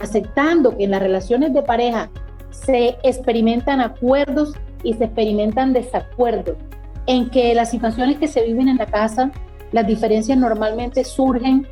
aceptando 0.00 0.76
que 0.76 0.84
en 0.84 0.90
las 0.90 1.00
relaciones 1.00 1.52
de 1.54 1.62
pareja 1.62 2.10
se 2.50 2.96
experimentan 3.02 3.80
acuerdos 3.80 4.54
y 4.84 4.94
se 4.94 5.04
experimentan 5.04 5.72
desacuerdos, 5.72 6.56
en 7.06 7.30
que 7.30 7.54
las 7.54 7.70
situaciones 7.70 8.18
que 8.18 8.28
se 8.28 8.44
viven 8.44 8.68
en 8.68 8.76
la 8.76 8.86
casa, 8.86 9.32
las 9.72 9.86
diferencias 9.86 10.38
normalmente 10.38 11.04
surgen 11.04 11.66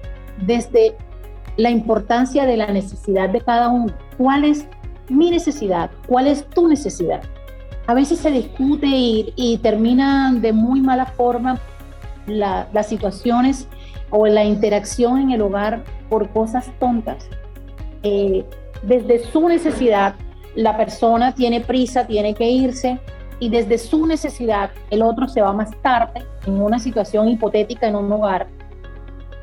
desde 0.45 0.97
la 1.57 1.71
importancia 1.71 2.45
de 2.47 2.57
la 2.57 2.67
necesidad 2.67 3.29
de 3.29 3.41
cada 3.41 3.69
uno. 3.69 3.93
¿Cuál 4.17 4.45
es 4.45 4.67
mi 5.09 5.31
necesidad, 5.31 5.91
cuál 6.07 6.27
es 6.27 6.49
tu 6.49 6.69
necesidad. 6.69 7.23
A 7.87 7.95
veces 7.95 8.21
se 8.21 8.31
discute 8.31 8.87
y, 8.87 9.33
y 9.37 9.59
terminan 9.59 10.41
de 10.41 10.53
muy 10.53 10.81
mala 10.81 11.07
forma 11.07 11.61
las 12.27 12.87
situaciones 12.87 13.69
o 14.11 14.27
la 14.27 14.45
interacción 14.45 15.19
en 15.19 15.31
el 15.33 15.43
hogar 15.43 15.83
por 16.09 16.29
cosas 16.31 16.71
tontas. 16.79 17.27
Eh, 18.03 18.45
desde 18.83 19.25
su 19.25 19.49
necesidad, 19.49 20.15
la 20.55 20.77
persona 20.77 21.35
tiene 21.35 21.61
prisa, 21.61 22.07
tiene 22.07 22.35
que 22.35 22.49
irse 22.51 22.99
y 23.41 23.49
desde 23.49 23.79
su 23.79 24.07
necesidad 24.07 24.71
el 24.91 25.03
otro 25.03 25.29
se 25.29 25.41
va 25.43 25.53
más 25.53 25.71
tarde 25.83 26.25
en 26.47 26.61
una 26.61 26.79
situación 26.79 27.29
hipotética 27.29 27.89
en 27.89 27.97
un 27.97 28.13
hogar. 28.13 28.47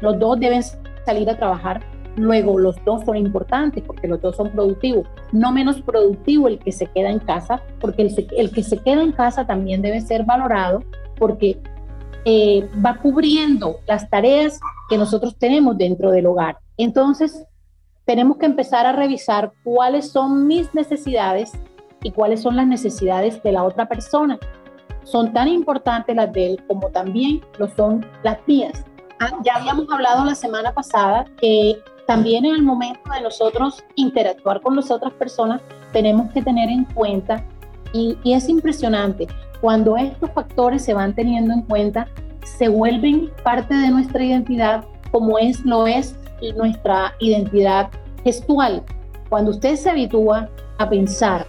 Los 0.01 0.17
dos 0.19 0.39
deben 0.39 0.63
salir 1.05 1.29
a 1.29 1.37
trabajar 1.37 1.81
Luego, 2.19 2.59
los 2.59 2.75
dos 2.83 3.05
son 3.05 3.15
importantes 3.15 3.81
porque 3.85 4.07
los 4.07 4.21
dos 4.21 4.35
son 4.35 4.51
productivos. 4.51 5.07
No 5.31 5.53
menos 5.53 5.81
productivo 5.81 6.49
el 6.49 6.59
que 6.59 6.73
se 6.73 6.87
queda 6.87 7.09
en 7.09 7.19
casa, 7.19 7.61
porque 7.79 8.01
el, 8.37 8.51
que 8.51 8.63
se 8.63 8.77
queda 8.77 9.01
en 9.01 9.13
casa 9.13 9.45
también 9.45 9.81
debe 9.81 10.01
ser 10.01 10.25
valorado 10.25 10.83
porque 11.17 11.59
eh, 12.25 12.67
va 12.85 12.97
cubriendo 12.97 13.77
las 13.87 14.09
tareas 14.09 14.59
que 14.89 14.97
nosotros 14.97 15.37
tenemos 15.37 15.77
dentro 15.77 16.11
del 16.11 16.25
hogar. 16.25 16.57
Entonces, 16.77 17.45
tenemos 18.09 18.37
que 18.37 18.47
empezar 18.47 18.87
a 18.87 18.91
revisar 18.91 19.53
cuáles 19.63 20.11
son 20.11 20.47
mis 20.47 20.73
necesidades 20.73 21.51
y 22.01 22.09
cuáles 22.09 22.41
son 22.41 22.55
las 22.55 22.65
necesidades 22.65 23.43
de 23.43 23.51
la 23.51 23.63
otra 23.63 23.87
persona. 23.87 24.39
Son 25.03 25.31
tan 25.31 25.47
importantes 25.47 26.15
las 26.15 26.33
de 26.33 26.47
él 26.47 26.63
como 26.67 26.89
también 26.89 27.39
lo 27.59 27.67
son 27.75 28.03
las 28.23 28.39
mías. 28.47 28.83
Ah, 29.19 29.29
ya 29.45 29.57
habíamos 29.57 29.85
hablado 29.91 30.25
la 30.25 30.33
semana 30.33 30.73
pasada 30.73 31.25
que 31.39 31.77
también 32.07 32.45
en 32.45 32.55
el 32.55 32.63
momento 32.63 32.99
de 33.13 33.21
nosotros 33.21 33.83
interactuar 33.93 34.59
con 34.61 34.75
las 34.75 34.89
otras 34.89 35.13
personas, 35.13 35.61
tenemos 35.93 36.31
que 36.31 36.41
tener 36.41 36.67
en 36.67 36.85
cuenta, 36.85 37.45
y, 37.93 38.17
es 38.25 38.49
impresionante, 38.49 39.27
cuando 39.61 39.95
estos 39.97 40.31
factores 40.31 40.83
se 40.83 40.95
van 40.95 41.13
teniendo 41.13 41.53
en 41.53 41.61
cuenta, 41.61 42.07
se 42.43 42.69
vuelven 42.69 43.29
parte 43.43 43.75
de 43.75 43.91
nuestra 43.91 44.23
identidad 44.23 44.83
como 45.11 45.37
es, 45.37 45.63
lo 45.63 45.85
es 45.85 46.15
nuestra 46.55 47.13
identidad 47.19 47.89
gestual. 48.23 48.83
Cuando 49.29 49.51
usted 49.51 49.75
se 49.75 49.89
habitúa 49.89 50.49
a 50.77 50.89
pensar, 50.89 51.45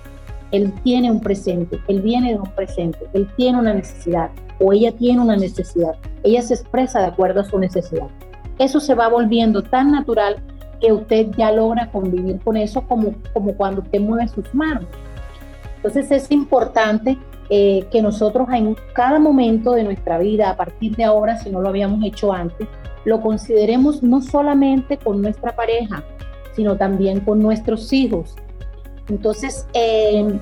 él 0.52 0.72
tiene 0.82 1.10
un 1.10 1.20
presente, 1.20 1.78
él 1.88 2.00
viene 2.02 2.32
de 2.32 2.38
un 2.38 2.50
presente, 2.54 2.98
él 3.12 3.28
tiene 3.36 3.58
una 3.58 3.74
necesidad 3.74 4.30
o 4.58 4.72
ella 4.72 4.92
tiene 4.92 5.20
una 5.20 5.36
necesidad, 5.36 5.94
ella 6.22 6.42
se 6.42 6.54
expresa 6.54 7.00
de 7.00 7.06
acuerdo 7.06 7.40
a 7.40 7.44
su 7.44 7.58
necesidad 7.58 8.08
eso 8.60 8.78
se 8.78 8.94
va 8.94 9.08
volviendo 9.08 9.62
tan 9.62 9.90
natural 9.90 10.36
que 10.80 10.92
usted 10.92 11.28
ya 11.36 11.50
logra 11.50 11.90
convivir 11.90 12.38
con 12.40 12.58
eso 12.58 12.82
como, 12.82 13.14
como 13.32 13.54
cuando 13.54 13.80
usted 13.80 14.00
mueve 14.00 14.28
sus 14.28 14.54
manos. 14.54 14.84
Entonces 15.76 16.10
es 16.10 16.30
importante 16.30 17.16
eh, 17.48 17.86
que 17.90 18.02
nosotros 18.02 18.48
en 18.52 18.76
cada 18.92 19.18
momento 19.18 19.72
de 19.72 19.82
nuestra 19.82 20.18
vida, 20.18 20.50
a 20.50 20.56
partir 20.56 20.94
de 20.94 21.04
ahora, 21.04 21.38
si 21.38 21.48
no 21.48 21.62
lo 21.62 21.70
habíamos 21.70 22.04
hecho 22.04 22.34
antes, 22.34 22.68
lo 23.04 23.20
consideremos 23.20 24.02
no 24.02 24.20
solamente 24.20 24.98
con 24.98 25.22
nuestra 25.22 25.54
pareja, 25.54 26.04
sino 26.54 26.76
también 26.76 27.20
con 27.20 27.40
nuestros 27.40 27.92
hijos. 27.92 28.36
Entonces, 29.08 29.66
eh, 29.74 30.38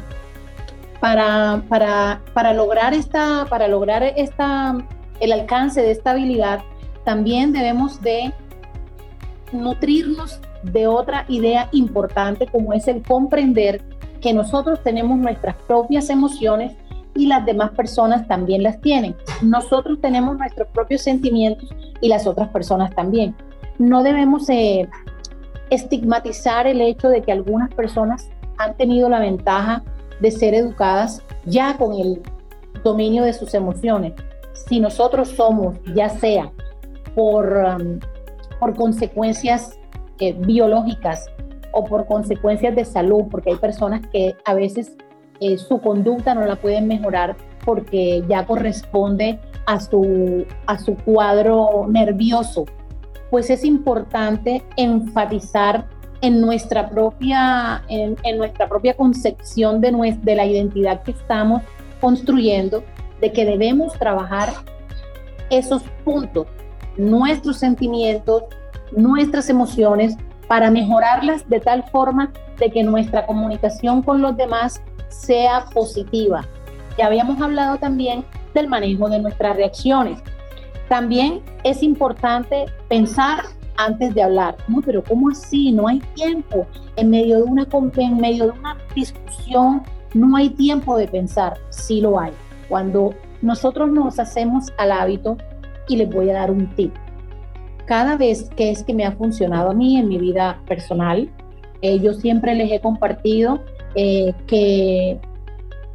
para, 1.01 1.63
para, 1.69 2.23
para, 2.35 2.53
lograr, 2.53 2.93
esta, 2.95 3.47
para 3.49 3.69
lograr 3.69 4.03
esta, 4.03 4.77
el 5.21 5.33
alcance 5.33 5.81
de 5.81 5.93
esta 5.93 6.11
habilidad, 6.11 6.61
también 7.05 7.53
debemos 7.53 8.01
de 8.03 8.33
nutrirnos 9.53 10.41
de 10.63 10.87
otra 10.87 11.25
idea 11.29 11.69
importante 11.73 12.47
como 12.47 12.73
es 12.73 12.89
el 12.89 13.03
comprender 13.03 13.81
que 14.21 14.33
nosotros 14.33 14.83
tenemos 14.83 15.17
nuestras 15.19 15.55
propias 15.67 16.11
emociones 16.11 16.73
y 17.15 17.27
las 17.27 17.45
demás 17.45 17.71
personas 17.71 18.27
también 18.29 18.63
las 18.63 18.81
tienen. 18.81 19.17
Nosotros 19.43 20.01
tenemos 20.01 20.39
nuestros 20.39 20.69
propios 20.69 21.03
sentimientos 21.03 21.69
y 22.01 22.09
las 22.09 22.27
otras 22.27 22.49
personas 22.49 22.95
también. 22.95 23.35
No 23.79 24.03
debemos 24.03 24.49
eh, 24.49 24.89
estigmatizar 25.71 26.67
el 26.67 26.81
hecho 26.81 27.09
de 27.09 27.23
que 27.23 27.33
algunas 27.33 27.73
personas 27.75 28.31
han 28.59 28.77
tenido 28.77 29.09
la 29.09 29.21
ventaja 29.21 29.83
de 30.21 30.31
ser 30.31 30.55
educadas 30.55 31.23
ya 31.45 31.77
con 31.77 31.95
el 31.95 32.23
dominio 32.83 33.25
de 33.25 33.33
sus 33.33 33.55
emociones. 33.55 34.15
Si 34.53 34.81
nosotros 34.81 35.29
somos, 35.29 35.77
ya 35.95 36.09
sea 36.09 36.51
por, 37.15 37.53
um, 37.53 38.01
por 38.59 38.75
consecuencias 38.75 39.79
eh, 40.19 40.33
biológicas 40.33 41.27
o 41.73 41.85
por 41.85 42.07
consecuencias 42.07 42.75
de 42.75 42.85
salud, 42.85 43.25
porque 43.31 43.51
hay 43.51 43.57
personas 43.57 44.07
que 44.09 44.35
a 44.45 44.55
veces 44.55 44.97
eh, 45.41 45.59
su 45.59 45.81
conducta 45.81 46.35
no 46.35 46.45
la 46.47 46.57
pueden 46.57 46.87
mejorar 46.87 47.37
porque 47.65 48.25
ya 48.29 48.47
corresponde 48.47 49.39
a 49.67 49.81
su, 49.81 50.47
a 50.67 50.79
su 50.79 50.97
cuadro 50.97 51.87
nervioso, 51.89 52.65
pues 53.31 53.51
es 53.51 53.65
importante 53.65 54.63
enfatizar 54.77 55.87
en 56.21 56.41
nuestra 56.41 56.89
propia, 56.89 57.85
en, 57.89 58.17
nuestra 58.39 58.69
propia 58.69 58.97
concepción 58.97 59.81
de, 59.81 60.17
de 60.23 60.35
la 60.35 60.47
identidad 60.47 61.03
que 61.03 61.13
estamos 61.13 61.63
construyendo, 62.01 62.83
de 63.21 63.33
que 63.33 63.45
debemos 63.45 63.93
trabajar 63.99 64.49
esos 65.51 65.83
puntos, 66.05 66.47
nuestros 66.97 67.59
sentimientos, 67.59 68.45
nuestras 68.93 69.49
emociones, 69.51 70.17
para 70.49 70.71
mejorarlas 70.71 71.49
de 71.49 71.61
tal 71.61 71.85
forma 71.91 72.33
de 72.59 72.71
que 72.71 72.83
nuestra 72.83 73.27
comunicación 73.27 74.03
con 74.03 74.23
los 74.23 74.37
demás 74.37 74.81
sea 75.09 75.65
positiva. 75.73 76.47
Ya 76.97 77.07
habíamos 77.07 77.41
hablado 77.41 77.79
también 77.79 78.25
del 78.55 78.69
manejo 78.69 79.09
de 79.09 79.21
nuestras 79.21 79.57
reacciones. 79.57 80.21
También 80.89 81.43
es 81.65 81.83
importante 81.83 82.67
pensar 82.89 83.45
antes 83.77 84.15
de 84.15 84.23
hablar. 84.23 84.57
No, 84.67 84.81
pero 84.81 85.05
¿cómo 85.05 85.31
así? 85.31 85.71
No 85.73 85.87
hay 85.89 86.01
tiempo. 86.15 86.67
En 86.97 87.11
medio 87.11 87.37
de 87.37 87.43
una, 87.43 87.67
en 87.97 88.17
medio 88.17 88.47
de 88.47 88.59
una 88.59 88.77
discusión 88.95 89.83
no 90.15 90.37
hay 90.37 90.51
tiempo 90.51 90.97
de 90.97 91.07
pensar. 91.07 91.59
Sí 91.71 92.01
lo 92.01 92.19
hay. 92.19 92.33
Cuando 92.69 93.15
nosotros 93.43 93.91
nos 93.91 94.19
hacemos 94.19 94.73
al 94.79 94.93
hábito, 94.93 95.37
y 95.89 95.97
les 95.97 96.09
voy 96.09 96.31
a 96.31 96.35
dar 96.35 96.51
un 96.51 96.67
tip. 96.75 96.95
Cada 97.87 98.17
vez 98.17 98.51
que 98.57 98.71
es 98.71 98.85
que 98.85 98.95
me 98.95 99.05
ha 99.05 99.13
funcionado 99.13 99.71
a 99.71 99.75
mí 99.75 99.97
en 99.97 100.09
mi 100.09 100.19
vida 100.19 100.61
personal, 100.67 101.31
eh, 101.81 101.99
yo 101.99 102.13
siempre 102.13 102.55
les 102.55 102.71
he 102.71 102.81
compartido 102.81 103.61
eh, 104.01 104.33
que 104.47 105.19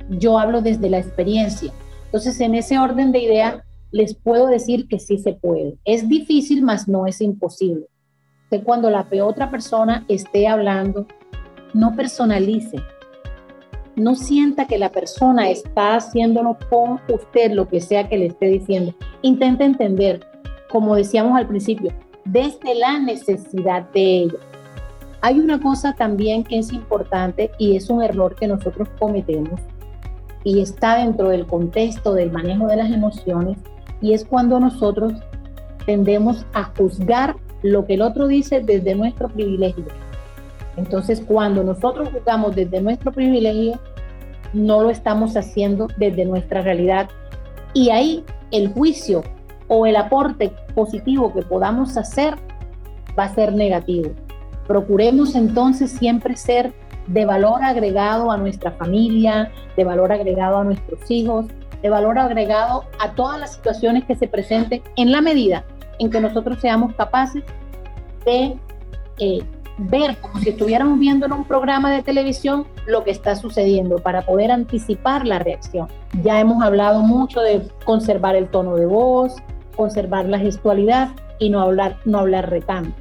yo 0.09 0.37
hablo 0.37 0.61
desde 0.61 0.89
la 0.89 0.99
experiencia. 0.99 1.71
Entonces, 2.07 2.37
en 2.41 2.53
ese 2.53 2.77
orden 2.77 3.13
de 3.13 3.19
idea, 3.19 3.63
les 3.91 4.13
puedo 4.13 4.47
decir 4.47 4.89
que 4.89 4.99
sí 4.99 5.17
se 5.19 5.31
puede. 5.31 5.77
Es 5.85 6.09
difícil, 6.09 6.63
mas 6.63 6.89
no 6.89 7.07
es 7.07 7.21
imposible. 7.21 7.85
Que 8.49 8.61
cuando 8.61 8.89
la 8.89 9.07
otra 9.23 9.49
persona 9.49 10.03
esté 10.09 10.49
hablando, 10.49 11.07
no 11.73 11.95
personalice. 11.95 12.75
No 13.95 14.15
sienta 14.15 14.67
que 14.67 14.77
la 14.77 14.91
persona 14.91 15.49
está 15.49 15.95
haciéndolo 15.95 16.57
con 16.69 16.99
usted, 17.07 17.53
lo 17.53 17.69
que 17.69 17.79
sea 17.79 18.09
que 18.09 18.17
le 18.17 18.25
esté 18.25 18.47
diciendo. 18.47 18.93
Intente 19.21 19.63
entender, 19.63 20.25
como 20.69 20.93
decíamos 20.95 21.37
al 21.37 21.47
principio, 21.47 21.93
desde 22.25 22.75
la 22.75 22.99
necesidad 22.99 23.89
de 23.91 24.23
ella. 24.23 24.39
Hay 25.25 25.39
una 25.39 25.57
cosa 25.57 25.93
también 25.93 26.43
que 26.43 26.59
es 26.59 26.73
importante 26.73 27.49
y 27.57 27.77
es 27.77 27.89
un 27.89 28.03
error 28.03 28.35
que 28.35 28.45
nosotros 28.45 28.89
cometemos 28.99 29.57
y 30.43 30.59
está 30.59 30.97
dentro 30.97 31.29
del 31.29 31.47
contexto 31.47 32.13
del 32.13 32.29
manejo 32.29 32.67
de 32.67 32.75
las 32.75 32.91
emociones 32.91 33.57
y 34.01 34.11
es 34.11 34.25
cuando 34.25 34.59
nosotros 34.59 35.13
tendemos 35.85 36.45
a 36.51 36.65
juzgar 36.77 37.37
lo 37.61 37.85
que 37.85 37.93
el 37.93 38.01
otro 38.01 38.27
dice 38.27 38.59
desde 38.59 38.95
nuestro 38.95 39.29
privilegio. 39.29 39.85
Entonces, 40.75 41.23
cuando 41.25 41.63
nosotros 41.63 42.09
juzgamos 42.09 42.53
desde 42.53 42.81
nuestro 42.81 43.13
privilegio, 43.13 43.79
no 44.51 44.83
lo 44.83 44.89
estamos 44.89 45.37
haciendo 45.37 45.87
desde 45.95 46.25
nuestra 46.25 46.63
realidad. 46.63 47.07
Y 47.73 47.91
ahí 47.91 48.25
el 48.51 48.73
juicio 48.73 49.23
o 49.69 49.85
el 49.85 49.95
aporte 49.95 50.51
positivo 50.75 51.31
que 51.31 51.43
podamos 51.43 51.95
hacer 51.95 52.35
va 53.17 53.23
a 53.23 53.33
ser 53.33 53.53
negativo. 53.53 54.11
Procuremos 54.67 55.35
entonces 55.35 55.91
siempre 55.91 56.35
ser 56.35 56.73
de 57.07 57.25
valor 57.25 57.63
agregado 57.63 58.31
a 58.31 58.37
nuestra 58.37 58.71
familia, 58.71 59.51
de 59.75 59.83
valor 59.83 60.11
agregado 60.11 60.57
a 60.57 60.63
nuestros 60.63 60.99
hijos, 61.11 61.45
de 61.81 61.89
valor 61.89 62.17
agregado 62.17 62.85
a 62.99 63.11
todas 63.11 63.39
las 63.39 63.53
situaciones 63.53 64.05
que 64.05 64.15
se 64.15 64.27
presenten 64.27 64.81
en 64.95 65.11
la 65.11 65.21
medida 65.21 65.65
en 65.99 66.09
que 66.09 66.19
nosotros 66.19 66.59
seamos 66.61 66.93
capaces 66.95 67.43
de 68.25 68.57
eh, 69.19 69.43
ver 69.77 70.17
como 70.17 70.39
si 70.39 70.49
estuviéramos 70.49 70.99
viendo 70.99 71.25
en 71.25 71.33
un 71.33 71.45
programa 71.45 71.91
de 71.91 72.03
televisión 72.03 72.65
lo 72.87 73.03
que 73.03 73.11
está 73.11 73.35
sucediendo 73.35 73.97
para 73.97 74.21
poder 74.21 74.51
anticipar 74.51 75.25
la 75.25 75.39
reacción. 75.39 75.87
Ya 76.23 76.39
hemos 76.39 76.63
hablado 76.63 77.01
mucho 77.01 77.41
de 77.41 77.67
conservar 77.83 78.35
el 78.35 78.47
tono 78.47 78.75
de 78.75 78.85
voz, 78.85 79.35
conservar 79.75 80.25
la 80.25 80.39
gestualidad 80.39 81.09
y 81.39 81.49
no 81.49 81.59
hablar, 81.59 81.97
no 82.05 82.19
hablar 82.19 82.49
retando. 82.49 82.91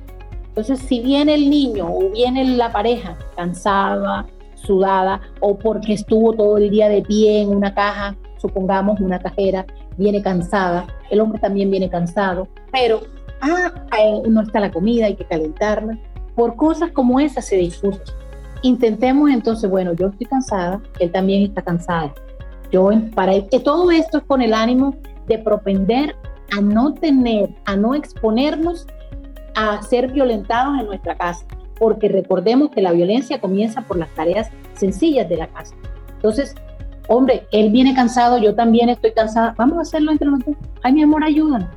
Entonces, 0.53 0.81
si 0.81 1.01
viene 1.01 1.35
el 1.35 1.49
niño 1.49 1.87
o 1.89 2.11
viene 2.11 2.45
la 2.45 2.71
pareja 2.71 3.17
cansada, 3.37 4.27
sudada 4.55 5.21
o 5.41 5.59
porque 5.59 5.95
estuvo 5.95 6.35
todo 6.35 6.59
el 6.59 6.71
día 6.71 6.89
de 6.89 7.03
pie 7.03 7.43
en 7.43 7.49
una 7.49 7.75
caja 7.75 8.17
supongamos 8.43 9.01
una 9.01 9.21
cajera 9.21 9.65
viene 9.97 10.21
cansada, 10.21 10.87
el 11.11 11.21
hombre 11.21 11.39
también 11.39 11.71
viene 11.71 11.89
cansado, 11.89 12.49
pero 12.73 13.01
ah, 13.41 13.73
no 14.29 14.41
está 14.43 14.59
la 14.59 14.71
comida, 14.71 15.07
hay 15.07 15.15
que 15.15 15.25
calentarla. 15.25 15.99
Por 16.35 16.57
cosas 16.57 16.91
como 16.93 17.21
esas 17.21 17.47
se 17.47 17.57
discute. 17.57 18.11
Intentemos 18.63 19.31
entonces, 19.31 19.69
bueno, 19.71 19.93
yo 19.93 20.09
estoy 20.09 20.27
cansada, 20.27 20.81
él 20.99 21.13
también 21.13 21.43
está 21.43 21.63
cansado. 21.63 22.13
Yo, 22.71 22.91
para 23.15 23.35
todo 23.63 23.91
esto 23.91 24.19
es 24.19 24.25
con 24.25 24.41
el 24.41 24.55
ánimo 24.55 24.97
de 25.29 25.39
propender 25.39 26.17
a 26.57 26.61
no 26.61 26.95
tener, 26.95 27.51
a 27.67 27.77
no 27.77 27.95
exponernos 27.95 28.87
a 29.55 29.83
ser 29.83 30.13
violentados 30.13 30.79
en 30.79 30.87
nuestra 30.87 31.17
casa, 31.17 31.45
porque 31.79 32.09
recordemos 32.09 32.71
que 32.71 32.83
la 32.83 32.93
violencia 32.93 33.41
comienza 33.41 33.83
por 33.83 33.99
las 33.99 34.11
tareas 34.15 34.51
sencillas 34.75 35.29
de 35.29 35.37
la 35.37 35.47
casa. 35.49 35.75
Entonces, 36.15 36.55
hombre, 37.09 37.47
él 37.53 37.71
viene 37.71 37.95
cansado, 37.95 38.39
yo 38.39 38.55
también 38.55 38.89
estoy 38.89 39.13
cansada, 39.13 39.55
vamos 39.57 39.79
a 39.79 39.83
hacerlo 39.83 40.13
entre 40.13 40.29
nosotros. 40.31 40.57
Ay, 40.83 40.93
mi 40.93 41.03
amor, 41.03 41.25
ayúdanos. 41.25 41.69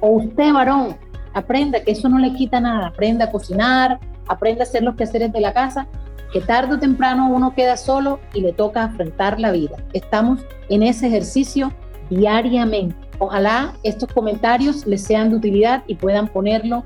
O 0.00 0.08
usted, 0.10 0.52
varón, 0.52 0.96
aprenda 1.34 1.82
que 1.82 1.92
eso 1.92 2.08
no 2.08 2.18
le 2.18 2.32
quita 2.32 2.60
nada, 2.60 2.88
aprenda 2.88 3.26
a 3.26 3.30
cocinar, 3.30 4.00
aprenda 4.28 4.62
a 4.62 4.66
hacer 4.66 4.82
los 4.82 4.96
quehaceres 4.96 5.32
de 5.32 5.40
la 5.40 5.52
casa, 5.52 5.86
que 6.32 6.40
tarde 6.40 6.74
o 6.74 6.78
temprano 6.78 7.28
uno 7.30 7.54
queda 7.54 7.76
solo 7.76 8.18
y 8.32 8.40
le 8.40 8.52
toca 8.52 8.84
afrontar 8.84 9.38
la 9.38 9.52
vida. 9.52 9.76
Estamos 9.92 10.40
en 10.68 10.82
ese 10.82 11.06
ejercicio 11.06 11.72
diariamente. 12.10 12.96
Ojalá 13.18 13.74
estos 13.84 14.12
comentarios 14.12 14.86
les 14.86 15.02
sean 15.04 15.30
de 15.30 15.36
utilidad 15.36 15.84
y 15.86 15.94
puedan 15.94 16.28
ponerlo 16.28 16.84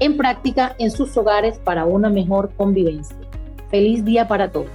en 0.00 0.16
práctica 0.16 0.74
en 0.78 0.90
sus 0.90 1.16
hogares 1.16 1.58
para 1.58 1.84
una 1.84 2.08
mejor 2.10 2.50
convivencia. 2.56 3.16
Feliz 3.70 4.04
día 4.04 4.28
para 4.28 4.50
todos. 4.50 4.68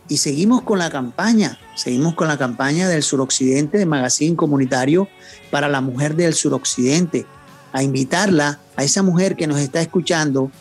Y 0.08 0.18
seguimos 0.18 0.64
con 0.64 0.80
la 0.80 0.90
campaña, 0.90 1.60
seguimos 1.76 2.16
con 2.16 2.28
la 2.28 2.36
campaña 2.38 2.90
del 2.90 3.04
suroccidente 3.04 3.78
de 3.78 3.86
Magazine 3.86 4.36
Comunitario 4.36 5.08
para 5.52 5.70
la 5.70 5.82
mujer 5.82 6.16
del 6.16 6.34
suroccidente. 6.34 7.28
A 7.74 7.84
invitarla 7.84 8.60
a 8.76 8.84
esa 8.84 9.04
mujer 9.04 9.38
que 9.38 9.48
nos 9.48 9.60
está 9.60 9.80
escuchando, 9.82 10.52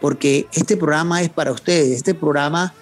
porque 0.00 0.46
este 0.52 0.76
programa 0.76 1.22
es 1.22 1.30
para 1.30 1.52
ustedes. 1.52 1.96
Este 1.96 2.14
programa 2.14 2.74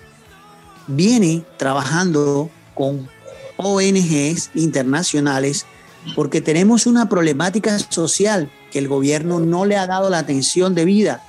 viene 0.87 1.44
trabajando 1.57 2.50
con 2.74 3.09
ONGs 3.57 4.50
internacionales 4.55 5.66
porque 6.14 6.40
tenemos 6.40 6.87
una 6.87 7.09
problemática 7.09 7.79
social 7.79 8.50
que 8.70 8.79
el 8.79 8.88
gobierno 8.88 9.40
no 9.40 9.64
le 9.64 9.76
ha 9.76 9.87
dado 9.87 10.11
la 10.11 10.18
atención 10.18 10.74
debida, 10.74 11.24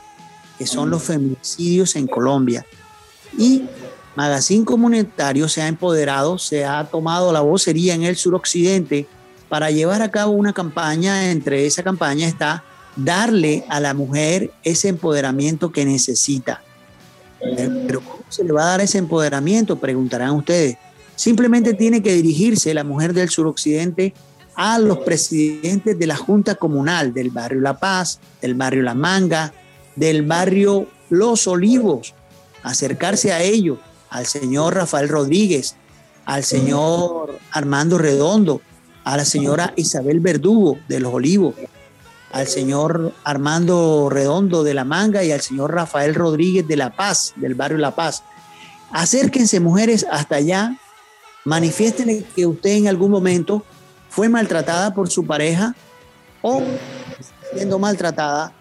que 0.58 0.67
son 0.67 0.89
los 0.89 1.04
feminicidios 1.04 1.95
en 1.95 2.08
Colombia. 2.08 2.65
Y 3.38 3.63
Magazine 4.15 4.65
Comunitario 4.65 5.47
se 5.47 5.62
ha 5.62 5.67
empoderado, 5.67 6.38
se 6.38 6.65
ha 6.65 6.84
tomado 6.86 7.32
la 7.32 7.41
vocería 7.41 7.93
en 7.93 8.04
el 8.04 8.15
suroccidente 8.15 9.08
para 9.50 9.71
llevar 9.71 10.02
a 10.02 10.12
cabo 10.12 10.32
una 10.32 10.54
campaña. 10.54 11.32
Entre 11.32 11.65
esa 11.65 11.84
campaña 11.84 12.28
está 12.28 12.63
darle 12.97 13.63
a 13.69 13.79
la 13.79 13.93
mujer 13.93 14.51
ese 14.63 14.89
empoderamiento 14.89 15.71
que 15.71 15.86
necesita. 15.86 16.62
Pero 17.39 18.01
¿cómo 18.01 18.23
se 18.29 18.43
le 18.43 18.51
va 18.51 18.63
a 18.63 18.69
dar 18.71 18.81
ese 18.81 18.97
empoderamiento? 18.97 19.77
Preguntarán 19.77 20.31
ustedes. 20.31 20.77
Simplemente 21.15 21.73
tiene 21.73 22.01
que 22.01 22.13
dirigirse 22.13 22.73
la 22.73 22.83
mujer 22.83 23.13
del 23.13 23.29
suroccidente 23.29 24.13
a 24.55 24.79
los 24.79 24.99
presidentes 24.99 25.97
de 25.97 26.07
la 26.07 26.15
Junta 26.15 26.55
Comunal 26.55 27.13
del 27.13 27.29
barrio 27.29 27.62
La 27.62 27.77
Paz, 27.77 28.19
del 28.41 28.55
barrio 28.55 28.81
La 28.81 28.95
Manga, 28.95 29.53
del 29.95 30.23
barrio 30.23 30.88
Los 31.10 31.47
Olivos, 31.47 32.15
acercarse 32.63 33.31
a 33.31 33.41
ellos 33.43 33.77
al 34.10 34.25
señor 34.25 34.75
Rafael 34.75 35.10
Rodríguez, 35.10 35.75
al 36.25 36.43
señor 36.43 37.38
Armando 37.51 37.97
Redondo, 37.97 38.62
a 39.03 39.15
la 39.15 39.25
señora 39.25 39.73
Isabel 39.75 40.19
Verdugo 40.19 40.79
de 40.88 40.99
Los 40.99 41.13
Olivos, 41.13 41.55
al 42.32 42.48
señor 42.48 43.13
Armando 43.24 44.10
Redondo 44.10 44.63
de 44.63 44.74
La 44.74 44.84
Manga 44.84 45.24
y 45.24 45.32
al 45.32 45.42
señor 45.42 45.74
Rafael 45.74 46.16
Rodríguez 46.16 46.68
de 46.68 46.76
La 46.76 46.96
Paz, 46.96 47.34
del 47.36 47.56
barrio 47.56 47.78
La 47.78 47.92
Paz. 47.96 48.24
Acérquense 48.92 49.60
mujeres 49.60 50.06
hasta 50.12 50.36
allá, 50.36 50.78
manifiesten 51.46 52.26
que 52.36 52.46
usted 52.46 52.72
en 52.72 52.88
algún 52.88 53.12
momento 53.12 53.63
fue 54.10 54.30
maltratada 54.30 54.94
por 54.94 55.10
su 55.10 55.26
pareja 55.26 55.76
o 56.42 56.62
siendo 57.54 57.80
maltratada 57.80 58.54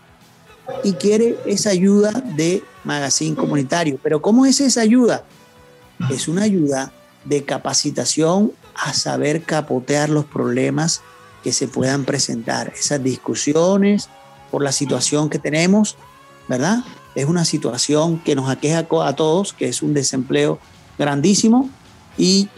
y 0.83 0.93
quiere 0.95 1.39
esa 1.47 1.71
ayuda 1.71 2.11
de 2.11 2.63
magazine 2.85 3.37
comunitario. 3.37 3.99
Pero 4.03 4.21
¿cómo 4.21 4.47
es 4.47 4.61
esa 4.61 4.81
ayuda? 4.81 5.25
es 6.11 6.29
una 6.29 6.43
ayuda 6.43 6.93
de 7.25 7.45
capacitación 7.45 8.53
a 8.75 8.93
saber 8.93 9.43
capotear 9.43 10.11
los 10.11 10.27
problemas 10.27 11.01
que 11.47 11.53
se 11.53 11.69
puedan 11.69 12.05
presentar, 12.05 12.73
esas 12.77 13.01
discusiones 13.05 14.09
por 14.51 14.65
la 14.65 14.73
situación 14.73 15.31
que 15.31 15.39
tenemos, 15.39 15.97
¿verdad? 16.49 16.79
Es 17.15 17.27
una 17.27 17.45
situación 17.45 18.19
que 18.19 18.35
nos 18.35 18.51
aqueja 18.51 18.81
a 18.81 19.13
todos, 19.15 19.53
que 19.53 19.69
es 19.69 19.81
un 19.81 19.95
desempleo 19.95 20.59
grandísimo 20.99 21.71
y 22.19 22.49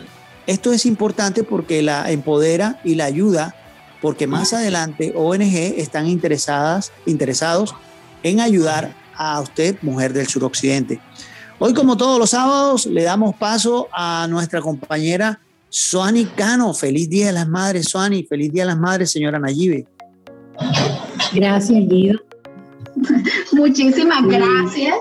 esto 0.46 0.72
es 0.72 0.86
importante 0.86 1.44
porque 1.44 1.82
la 1.82 2.10
empodera 2.10 2.80
y 2.82 2.94
la 2.94 3.04
ayuda, 3.04 3.54
porque 4.00 4.26
más 4.26 4.54
adelante 4.54 5.12
ONG 5.14 5.76
están 5.76 6.06
interesadas, 6.06 6.90
interesados 7.04 7.74
en 8.22 8.40
ayudar 8.40 8.94
a 9.14 9.38
usted, 9.42 9.76
mujer 9.82 10.14
del 10.14 10.28
suroccidente. 10.28 10.98
Hoy, 11.58 11.74
como 11.74 11.98
todos 11.98 12.18
los 12.18 12.30
sábados, 12.30 12.86
le 12.86 13.02
damos 13.02 13.36
paso 13.36 13.88
a 13.92 14.26
nuestra 14.30 14.62
compañera 14.62 15.40
Suani 15.68 16.24
Cano. 16.26 16.72
Feliz 16.74 17.08
Día 17.08 17.26
de 17.26 17.32
las 17.32 17.48
Madres, 17.48 17.86
Suani. 17.88 18.24
Feliz 18.24 18.52
Día 18.52 18.62
de 18.62 18.68
las 18.68 18.78
Madres, 18.78 19.10
señora 19.10 19.38
Nayibe. 19.38 19.86
Gracias, 21.34 21.88
Guido. 21.88 22.20
Muchísimas 23.52 24.26
gracias. 24.26 24.94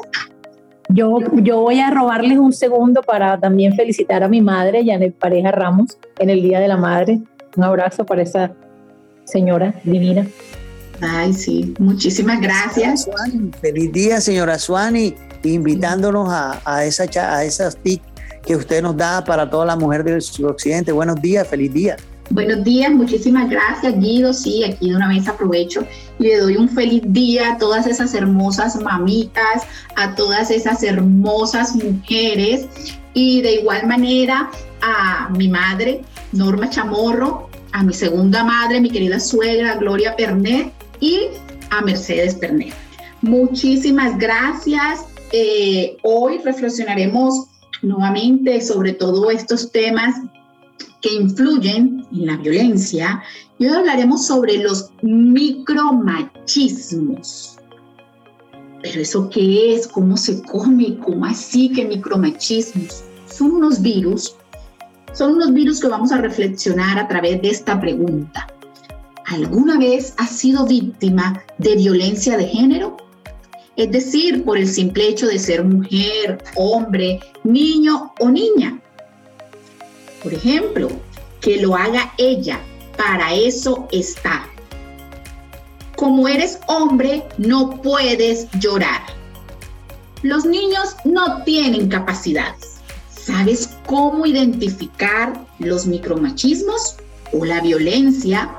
Yo, 0.89 1.19
yo 1.36 1.62
voy 1.62 1.80
a 1.80 1.91
robarles 1.91 2.38
un 2.38 2.53
segundo 2.53 3.01
para 3.01 3.39
también 3.39 3.75
felicitar 3.75 4.23
a 4.23 4.27
mi 4.27 4.41
madre, 4.41 4.84
Janet 4.86 5.15
Pareja 5.15 5.51
Ramos, 5.51 5.97
en 6.19 6.30
el 6.30 6.41
Día 6.41 6.60
de 6.60 6.67
la 6.67 6.77
Madre. 6.77 7.19
Un 7.56 7.63
abrazo 7.63 8.06
para 8.06 8.21
esa 8.21 8.53
señora 9.25 9.73
divina. 9.84 10.25
Ay, 11.01 11.34
sí, 11.34 11.73
muchísimas 11.80 12.39
gracias. 12.41 13.08
Feliz 13.62 13.91
día, 13.91 14.21
señora 14.21 14.58
Suani 14.58 15.13
invitándonos 15.43 16.30
a, 16.30 16.62
a, 16.65 16.86
esa, 16.86 17.03
a 17.03 17.43
esas 17.43 17.77
TIC 17.77 18.01
que 18.47 18.55
usted 18.55 18.81
nos 18.81 18.95
da 18.95 19.23
para 19.23 19.49
toda 19.49 19.65
la 19.65 19.75
mujer 19.75 20.05
del 20.05 20.21
suroccidente. 20.21 20.93
Buenos 20.93 21.21
días, 21.21 21.45
feliz 21.47 21.73
día. 21.73 21.97
Buenos 22.29 22.63
días, 22.63 22.91
muchísimas 22.91 23.49
gracias 23.49 23.99
Guido. 23.99 24.33
Sí, 24.33 24.63
aquí 24.63 24.89
de 24.89 24.95
una 24.95 25.10
vez 25.10 25.27
aprovecho 25.27 25.86
y 26.17 26.23
le 26.23 26.39
doy 26.39 26.55
un 26.57 26.69
feliz 26.69 27.01
día 27.05 27.53
a 27.53 27.57
todas 27.57 27.88
esas 27.88 28.13
hermosas 28.13 28.75
mamitas, 28.81 29.63
a 29.95 30.15
todas 30.15 30.49
esas 30.49 30.81
hermosas 30.83 31.75
mujeres 31.75 32.67
y 33.13 33.41
de 33.41 33.55
igual 33.55 33.86
manera 33.86 34.49
a 34.81 35.29
mi 35.29 35.47
madre, 35.47 36.01
Norma 36.31 36.69
Chamorro, 36.69 37.49
a 37.73 37.83
mi 37.83 37.93
segunda 37.93 38.43
madre, 38.43 38.81
mi 38.81 38.89
querida 38.89 39.19
suegra, 39.19 39.75
Gloria 39.75 40.15
Pernet 40.15 40.71
y 40.99 41.27
a 41.69 41.81
Mercedes 41.81 42.36
Pernet. 42.36 42.73
Muchísimas 43.21 44.17
gracias 44.17 45.05
eh, 45.31 45.97
hoy 46.03 46.38
reflexionaremos 46.38 47.47
nuevamente 47.81 48.61
sobre 48.61 48.93
todos 48.93 49.33
estos 49.33 49.71
temas 49.71 50.15
que 51.01 51.13
influyen 51.13 52.05
en 52.11 52.25
la 52.25 52.37
violencia 52.37 53.21
y 53.59 53.67
hoy 53.67 53.75
hablaremos 53.75 54.25
sobre 54.25 54.57
los 54.57 54.89
micromachismos. 55.01 57.57
Pero 58.81 59.01
eso 59.01 59.29
qué 59.29 59.75
es, 59.75 59.87
cómo 59.87 60.17
se 60.17 60.41
come, 60.43 60.97
cómo 60.99 61.25
así 61.25 61.69
que 61.69 61.85
micromachismos 61.85 63.03
son 63.25 63.51
unos 63.51 63.81
virus, 63.81 64.35
son 65.13 65.33
unos 65.33 65.53
virus 65.53 65.79
que 65.79 65.87
vamos 65.87 66.11
a 66.11 66.17
reflexionar 66.17 66.97
a 66.99 67.07
través 67.07 67.41
de 67.41 67.49
esta 67.49 67.79
pregunta. 67.79 68.47
¿Alguna 69.25 69.77
vez 69.77 70.13
has 70.17 70.29
sido 70.29 70.65
víctima 70.65 71.41
de 71.57 71.75
violencia 71.75 72.37
de 72.37 72.45
género? 72.45 72.97
Es 73.77 73.91
decir, 73.91 74.43
por 74.43 74.57
el 74.57 74.67
simple 74.67 75.07
hecho 75.07 75.27
de 75.27 75.37
ser 75.37 75.63
mujer, 75.63 76.43
hombre, 76.55 77.19
niño 77.43 78.11
o 78.19 78.29
niña. 78.29 78.79
Por 80.23 80.33
ejemplo, 80.33 80.89
que 81.41 81.61
lo 81.61 81.75
haga 81.75 82.11
ella, 82.17 82.59
para 82.97 83.35
eso 83.35 83.87
está. 83.91 84.47
Como 85.95 86.27
eres 86.27 86.59
hombre, 86.67 87.23
no 87.37 87.79
puedes 87.81 88.47
llorar. 88.59 89.01
Los 90.23 90.45
niños 90.45 90.95
no 91.05 91.43
tienen 91.43 91.87
capacidades. 91.87 92.79
¿Sabes 93.11 93.69
cómo 93.85 94.25
identificar 94.25 95.45
los 95.59 95.85
micromachismos 95.85 96.97
o 97.31 97.45
la 97.45 97.61
violencia? 97.61 98.49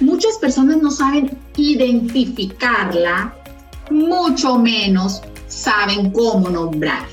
Muchas 0.00 0.38
personas 0.38 0.78
no 0.78 0.90
saben 0.90 1.36
identificarla 1.56 3.34
mucho 3.90 4.58
menos 4.58 5.22
saben 5.48 6.10
cómo 6.10 6.48
nombrar. 6.48 7.06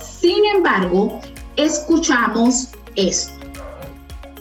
Sin 0.00 0.44
embargo, 0.56 1.20
escuchamos 1.56 2.68
esto. 2.96 3.32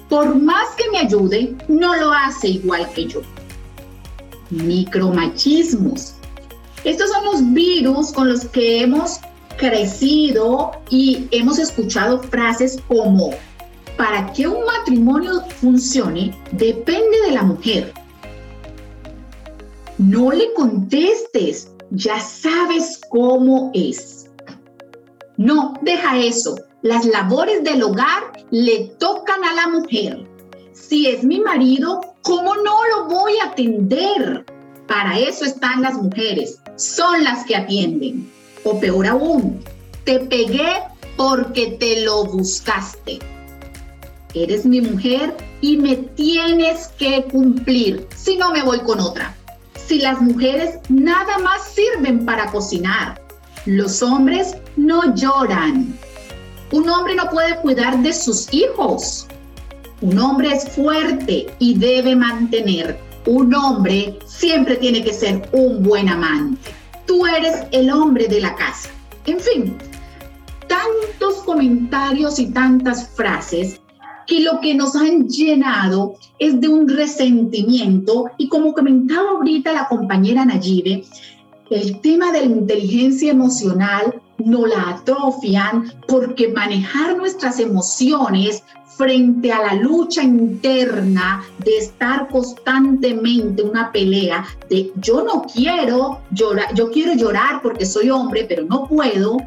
Por 0.09 0.35
más 0.35 0.69
que 0.77 0.89
me 0.91 0.99
ayude, 0.99 1.55
no 1.67 1.95
lo 1.95 2.11
hace 2.11 2.49
igual 2.49 2.89
que 2.93 3.07
yo. 3.07 3.21
Micromachismos. 4.49 6.13
Estos 6.83 7.09
son 7.11 7.25
los 7.25 7.53
virus 7.53 8.13
con 8.13 8.29
los 8.29 8.45
que 8.45 8.81
hemos 8.81 9.19
crecido 9.57 10.71
y 10.89 11.27
hemos 11.31 11.59
escuchado 11.59 12.21
frases 12.23 12.79
como, 12.87 13.31
para 13.97 14.31
que 14.31 14.47
un 14.47 14.63
matrimonio 14.65 15.41
funcione, 15.59 16.33
depende 16.51 17.21
de 17.25 17.31
la 17.31 17.43
mujer 17.43 17.93
no 19.97 20.31
le 20.31 20.53
contestes, 20.53 21.71
ya 21.91 22.19
sabes 22.19 23.01
cómo 23.09 23.71
es. 23.73 24.29
No, 25.37 25.73
deja 25.81 26.17
eso. 26.17 26.55
las 26.83 27.05
labores 27.05 27.63
del 27.63 27.81
hogar 27.83 28.45
le 28.51 28.91
tocan 28.99 29.43
a 29.43 29.53
la 29.55 29.67
mujer. 29.67 30.25
Si 30.73 31.07
es 31.07 31.23
mi 31.23 31.39
marido, 31.39 32.01
¿cómo 32.21 32.55
no 32.55 32.85
lo 32.85 33.05
voy 33.07 33.33
a 33.43 33.47
atender? 33.47 34.45
Para 34.87 35.19
eso 35.19 35.43
están 35.43 35.81
las 35.81 35.95
mujeres, 35.95 36.59
son 36.75 37.23
las 37.23 37.45
que 37.45 37.55
atienden. 37.55 38.31
O 38.63 38.79
peor 38.79 39.07
aún, 39.07 39.59
te 40.05 40.19
pegué 40.19 40.81
porque 41.17 41.77
te 41.79 42.05
lo 42.05 42.25
buscaste. 42.25 43.19
Eres 44.33 44.65
mi 44.65 44.79
mujer 44.79 45.35
y 45.61 45.77
me 45.77 45.97
tienes 45.97 46.89
que 46.99 47.23
cumplir, 47.23 48.07
si 48.15 48.37
no 48.37 48.51
me 48.51 48.61
voy 48.61 48.79
con 48.79 48.99
otra. 48.99 49.36
Si 49.87 49.99
las 49.99 50.21
mujeres 50.21 50.79
nada 50.89 51.37
más 51.37 51.69
sirven 51.73 52.25
para 52.25 52.51
cocinar, 52.51 53.21
los 53.65 54.03
hombres 54.03 54.57
no 54.75 55.15
lloran. 55.15 55.97
Un 56.71 56.89
hombre 56.89 57.15
no 57.15 57.29
puede 57.29 57.55
cuidar 57.61 57.97
de 57.99 58.11
sus 58.11 58.53
hijos. 58.53 59.27
Un 60.01 60.19
hombre 60.19 60.49
es 60.51 60.67
fuerte 60.69 61.47
y 61.59 61.77
debe 61.77 62.17
mantener. 62.17 62.99
Un 63.25 63.55
hombre 63.55 64.19
siempre 64.25 64.75
tiene 64.75 65.05
que 65.05 65.13
ser 65.13 65.47
un 65.53 65.81
buen 65.83 66.09
amante. 66.09 66.69
Tú 67.05 67.25
eres 67.25 67.65
el 67.71 67.89
hombre 67.89 68.27
de 68.27 68.41
la 68.41 68.55
casa. 68.55 68.89
En 69.25 69.39
fin, 69.39 69.77
tantos 70.67 71.43
comentarios 71.45 72.39
y 72.39 72.47
tantas 72.47 73.07
frases 73.15 73.79
que 74.27 74.41
lo 74.41 74.59
que 74.59 74.75
nos 74.75 74.95
han 74.95 75.27
llenado 75.27 76.15
es 76.37 76.59
de 76.59 76.67
un 76.67 76.87
resentimiento 76.87 78.25
y 78.37 78.47
como 78.49 78.73
comentaba 78.73 79.31
ahorita 79.31 79.71
la 79.73 79.87
compañera 79.87 80.45
Nayibe, 80.45 81.05
el 81.69 81.99
tema 82.01 82.31
de 82.31 82.41
la 82.41 82.45
inteligencia 82.45 83.31
emocional 83.31 84.21
no 84.37 84.67
la 84.67 84.89
atrofian 84.89 85.91
porque 86.07 86.49
manejar 86.49 87.17
nuestras 87.17 87.59
emociones 87.59 88.63
frente 88.97 89.51
a 89.51 89.61
la 89.61 89.73
lucha 89.75 90.23
interna 90.23 91.43
de 91.59 91.77
estar 91.77 92.27
constantemente 92.29 93.61
una 93.61 93.91
pelea 93.91 94.43
de 94.69 94.91
yo 94.95 95.23
no 95.23 95.43
quiero 95.43 96.21
llorar, 96.31 96.73
yo 96.73 96.89
quiero 96.89 97.13
llorar 97.13 97.61
porque 97.61 97.85
soy 97.85 98.09
hombre, 98.09 98.45
pero 98.49 98.65
no 98.65 98.87
puedo. 98.87 99.37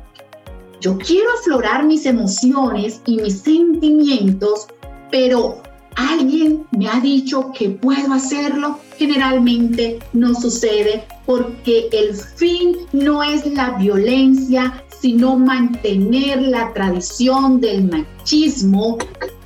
Yo 0.81 0.97
quiero 0.97 1.29
aflorar 1.39 1.85
mis 1.85 2.07
emociones 2.07 3.03
y 3.05 3.17
mis 3.17 3.41
sentimientos, 3.41 4.67
pero 5.11 5.61
alguien 5.97 6.65
me 6.71 6.89
ha 6.89 6.99
dicho 7.01 7.53
que 7.53 7.69
puedo 7.69 8.15
hacerlo, 8.15 8.79
generalmente 8.97 9.99
no 10.15 10.35
sucede 10.35 11.05
porque 11.27 11.91
el 11.93 12.15
fin 12.15 12.79
no 12.93 13.23
es 13.23 13.45
la 13.53 13.73
violencia, 13.73 14.83
sino 15.01 15.37
mantener 15.37 16.41
la 16.41 16.73
tradición 16.73 17.61
del 17.61 17.85
machismo 17.85 18.97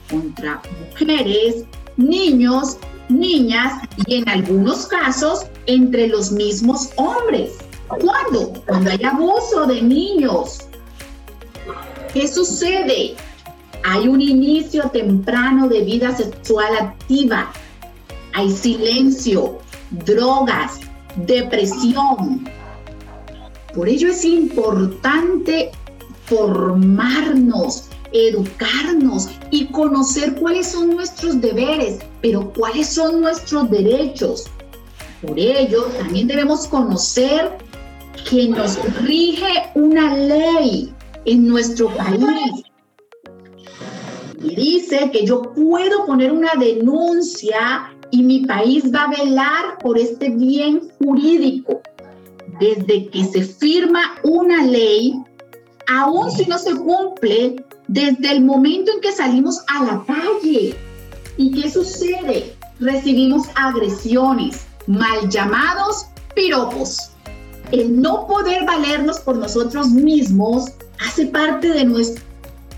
contra 0.08 0.62
mujeres, 0.90 1.64
niños, 1.96 2.76
niñas 3.08 3.72
y 4.06 4.16
en 4.16 4.28
algunos 4.28 4.86
casos 4.86 5.46
entre 5.66 6.06
los 6.06 6.30
mismos 6.30 6.90
hombres. 6.96 7.54
¿Cuándo? 7.88 8.52
Cuando 8.66 8.90
hay 8.90 9.02
abuso 9.02 9.66
de 9.66 9.82
niños. 9.82 10.60
¿Qué 12.14 12.28
sucede? 12.28 13.16
Hay 13.82 14.06
un 14.06 14.20
inicio 14.22 14.88
temprano 14.90 15.66
de 15.68 15.80
vida 15.80 16.16
sexual 16.16 16.72
activa. 16.76 17.52
Hay 18.34 18.52
silencio, 18.52 19.58
drogas, 19.90 20.78
depresión. 21.26 22.48
Por 23.74 23.88
ello 23.88 24.10
es 24.10 24.24
importante 24.24 25.72
formarnos, 26.26 27.88
educarnos 28.12 29.28
y 29.50 29.66
conocer 29.66 30.36
cuáles 30.36 30.68
son 30.68 30.94
nuestros 30.94 31.40
deberes, 31.40 31.98
pero 32.22 32.52
cuáles 32.52 32.90
son 32.90 33.22
nuestros 33.22 33.68
derechos. 33.72 34.44
Por 35.20 35.36
ello, 35.36 35.86
también 35.98 36.28
debemos 36.28 36.68
conocer 36.68 37.58
que 38.30 38.48
nos 38.48 38.78
rige 39.02 39.64
una 39.74 40.14
ley 40.14 40.93
en 41.24 41.46
nuestro 41.46 41.88
país. 41.94 42.64
Y 44.42 44.54
dice 44.54 45.10
que 45.12 45.24
yo 45.24 45.42
puedo 45.42 46.06
poner 46.06 46.32
una 46.32 46.52
denuncia 46.58 47.90
y 48.10 48.22
mi 48.22 48.40
país 48.46 48.84
va 48.94 49.04
a 49.04 49.24
velar 49.24 49.78
por 49.78 49.98
este 49.98 50.30
bien 50.30 50.82
jurídico. 50.98 51.80
Desde 52.60 53.08
que 53.08 53.24
se 53.24 53.42
firma 53.42 54.14
una 54.22 54.64
ley, 54.64 55.14
aun 55.88 56.30
si 56.30 56.44
no 56.44 56.58
se 56.58 56.74
cumple, 56.74 57.56
desde 57.88 58.32
el 58.32 58.44
momento 58.44 58.92
en 58.92 59.00
que 59.00 59.12
salimos 59.12 59.60
a 59.68 59.84
la 59.84 60.04
calle. 60.06 60.76
¿Y 61.36 61.50
qué 61.50 61.70
sucede? 61.70 62.54
Recibimos 62.78 63.48
agresiones, 63.56 64.66
mal 64.86 65.28
llamados 65.28 66.06
piropos. 66.34 67.10
El 67.72 68.00
no 68.00 68.26
poder 68.26 68.64
valernos 68.64 69.18
por 69.20 69.36
nosotros 69.36 69.88
mismos 69.90 70.66
hace 71.06 71.26
parte 71.26 71.68
de, 71.68 71.84
nuestro, 71.84 72.22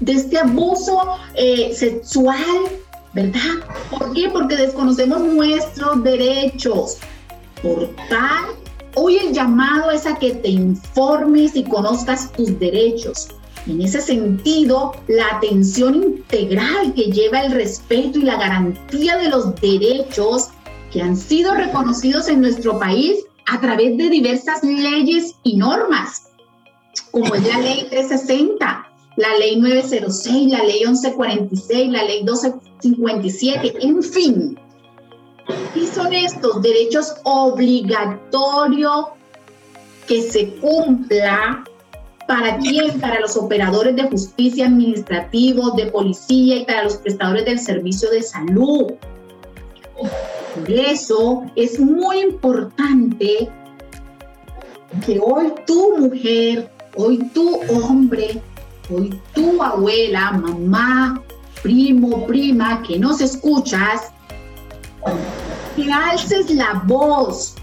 de 0.00 0.12
este 0.12 0.38
abuso 0.38 1.00
eh, 1.34 1.72
sexual, 1.74 2.66
¿verdad? 3.12 3.64
¿Por 3.90 4.12
qué? 4.12 4.28
Porque 4.30 4.56
desconocemos 4.56 5.20
nuestros 5.20 6.02
derechos. 6.02 6.98
Por 7.62 7.88
tal, 8.08 8.44
hoy 8.94 9.16
el 9.16 9.32
llamado 9.32 9.90
es 9.90 10.06
a 10.06 10.18
que 10.18 10.32
te 10.32 10.48
informes 10.48 11.56
y 11.56 11.64
conozcas 11.64 12.32
tus 12.32 12.58
derechos. 12.58 13.28
En 13.66 13.80
ese 13.80 14.00
sentido, 14.00 14.92
la 15.08 15.26
atención 15.36 15.96
integral 15.96 16.94
que 16.94 17.10
lleva 17.10 17.40
el 17.40 17.52
respeto 17.52 18.18
y 18.18 18.22
la 18.22 18.36
garantía 18.36 19.16
de 19.16 19.28
los 19.28 19.60
derechos 19.60 20.50
que 20.92 21.02
han 21.02 21.16
sido 21.16 21.54
reconocidos 21.54 22.28
en 22.28 22.42
nuestro 22.42 22.78
país 22.78 23.24
a 23.46 23.60
través 23.60 23.96
de 23.96 24.08
diversas 24.08 24.62
leyes 24.62 25.34
y 25.42 25.56
normas, 25.56 26.25
como 27.11 27.35
es 27.35 27.46
la 27.46 27.61
ley 27.61 27.87
360, 27.90 28.87
la 29.16 29.37
ley 29.38 29.56
906, 29.56 30.52
la 30.52 30.64
ley 30.64 30.85
1146, 30.85 31.90
la 31.90 32.02
ley 32.04 32.22
1257, 32.22 33.74
en 33.80 34.02
fin. 34.02 34.59
Y 35.74 35.87
son 35.87 36.12
estos 36.12 36.61
derechos 36.62 37.14
obligatorios 37.24 39.06
que 40.06 40.22
se 40.22 40.54
cumpla 40.56 41.64
¿Para 42.26 42.59
quién? 42.59 43.00
Para 43.00 43.20
los 43.20 43.37
operadores 43.37 43.94
de 43.94 44.02
justicia 44.04 44.66
administrativos, 44.66 45.76
de 45.76 45.87
policía 45.87 46.56
y 46.56 46.64
para 46.64 46.82
los 46.82 46.96
prestadores 46.96 47.44
del 47.44 47.61
servicio 47.61 48.11
de 48.11 48.22
salud. 48.22 48.94
Por 49.94 50.70
eso 50.70 51.44
es 51.54 51.78
muy 51.78 52.20
importante 52.20 53.48
que 55.04 55.20
hoy 55.20 55.52
tu 55.66 55.98
mujer, 55.98 56.68
hoy 56.96 57.18
tu 57.35 57.61
hombre, 57.70 58.40
hoy 58.90 59.20
tu 59.35 59.62
abuela, 59.62 60.32
mamá, 60.32 61.22
primo, 61.62 62.26
prima, 62.26 62.82
que 62.82 62.98
nos 62.98 63.20
escuchas, 63.20 64.12
que 65.74 65.92
alces 65.92 66.54
la 66.54 66.82
voz 66.87 67.56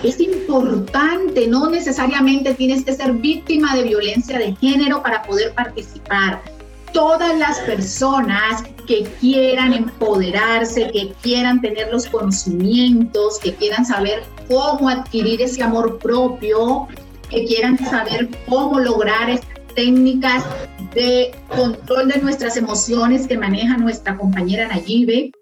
Es 0.02 0.18
importante, 0.18 1.46
no 1.46 1.70
necesariamente 1.70 2.54
tienes 2.54 2.84
que 2.84 2.92
ser 2.92 3.12
víctima 3.12 3.76
de 3.76 3.84
violencia 3.84 4.38
de 4.38 4.54
género 4.56 5.02
para 5.02 5.22
poder 5.22 5.54
participar 5.54 6.42
todas 6.92 7.38
las 7.38 7.58
personas 7.60 8.64
que 8.86 9.04
quieran 9.20 9.72
empoderarse, 9.72 10.90
que 10.90 11.12
quieran 11.22 11.60
tener 11.60 11.90
los 11.90 12.06
conocimientos, 12.06 13.38
que 13.38 13.54
quieran 13.54 13.86
saber 13.86 14.22
cómo 14.48 14.88
adquirir 14.88 15.40
ese 15.40 15.62
amor 15.62 15.98
propio, 15.98 16.88
que 17.30 17.44
quieran 17.44 17.78
saber 17.78 18.28
cómo 18.46 18.80
lograr 18.80 19.30
estas 19.30 19.48
técnicas 19.74 20.44
de 20.94 21.34
control 21.48 22.08
de 22.08 22.18
nuestras 22.18 22.56
emociones 22.56 23.26
que 23.26 23.38
maneja 23.38 23.76
nuestra 23.78 24.16
compañera 24.16 24.68
Nayibe, 24.68 25.32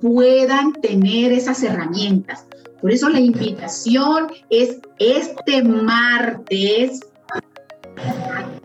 puedan 0.00 0.72
tener 0.72 1.32
esas 1.32 1.62
herramientas. 1.62 2.46
Por 2.82 2.90
eso 2.90 3.08
la 3.08 3.20
invitación 3.20 4.32
es 4.50 4.78
este 4.98 5.62
martes 5.62 7.00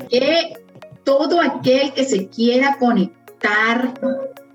que 0.10 0.56
todo 1.04 1.40
aquel 1.40 1.94
que 1.94 2.04
se 2.04 2.28
quiera 2.28 2.78
conectar 2.80 3.94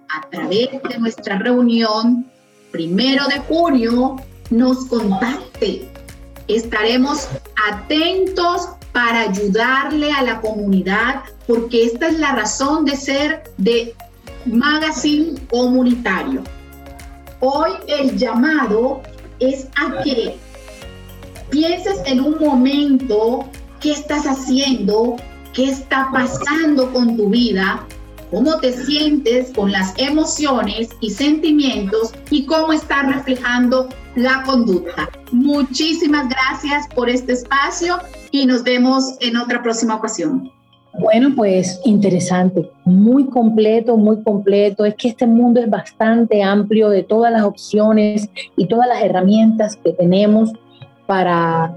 a 0.08 0.30
través 0.30 0.68
de 0.82 0.98
nuestra 0.98 1.38
reunión 1.38 2.26
primero 2.72 3.24
de 3.28 3.38
junio 3.38 4.16
nos 4.50 4.86
contacte. 4.86 5.88
Estaremos 6.48 7.28
atentos 7.70 8.68
para 8.90 9.20
ayudarle 9.20 10.10
a 10.10 10.22
la 10.22 10.40
comunidad, 10.40 11.22
porque 11.46 11.84
esta 11.84 12.08
es 12.08 12.18
la 12.18 12.32
razón 12.34 12.84
de 12.84 12.96
ser 12.96 13.44
de 13.58 13.94
Magazine 14.44 15.40
Comunitario. 15.48 16.42
Hoy 17.38 17.70
el 17.86 18.18
llamado 18.18 19.02
es 19.42 19.66
a 19.76 20.02
que 20.02 20.36
pienses 21.50 22.00
en 22.06 22.20
un 22.20 22.38
momento 22.38 23.48
qué 23.80 23.92
estás 23.92 24.24
haciendo, 24.24 25.16
qué 25.52 25.64
está 25.64 26.08
pasando 26.12 26.92
con 26.92 27.16
tu 27.16 27.28
vida, 27.28 27.84
cómo 28.30 28.58
te 28.58 28.72
sientes 28.72 29.50
con 29.54 29.70
las 29.70 29.92
emociones 29.98 30.88
y 31.00 31.10
sentimientos 31.10 32.14
y 32.30 32.46
cómo 32.46 32.72
está 32.72 33.02
reflejando 33.02 33.88
la 34.14 34.42
conducta. 34.44 35.10
Muchísimas 35.32 36.28
gracias 36.28 36.86
por 36.94 37.10
este 37.10 37.32
espacio 37.32 37.98
y 38.30 38.46
nos 38.46 38.62
vemos 38.62 39.16
en 39.20 39.36
otra 39.36 39.62
próxima 39.62 39.96
ocasión. 39.96 40.50
Bueno, 40.98 41.32
pues 41.34 41.80
interesante, 41.84 42.70
muy 42.84 43.26
completo, 43.26 43.96
muy 43.96 44.22
completo. 44.22 44.84
Es 44.84 44.94
que 44.94 45.08
este 45.08 45.26
mundo 45.26 45.60
es 45.60 45.70
bastante 45.70 46.42
amplio 46.42 46.90
de 46.90 47.02
todas 47.02 47.32
las 47.32 47.42
opciones 47.42 48.28
y 48.56 48.66
todas 48.66 48.86
las 48.86 49.02
herramientas 49.02 49.76
que 49.76 49.92
tenemos 49.92 50.52
para 51.06 51.74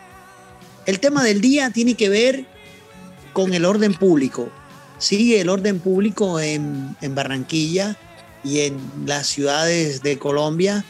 El 0.86 1.00
tema 1.00 1.24
del 1.24 1.40
día 1.42 1.70
tiene 1.70 1.96
que 1.96 2.10
ver 2.10 2.46
con 3.34 3.54
el 3.54 3.66
orden 3.66 3.94
público. 3.94 4.50
Sí, 5.02 5.36
el 5.36 5.50
orden 5.50 5.80
público 5.80 6.40
en, 6.40 6.96
en 7.02 7.16
Barranquilla 7.16 7.98
y 8.44 8.60
en 8.60 8.80
las 9.08 9.26
ciudades 9.26 10.04
de 10.04 10.20
Colombia 10.20 10.86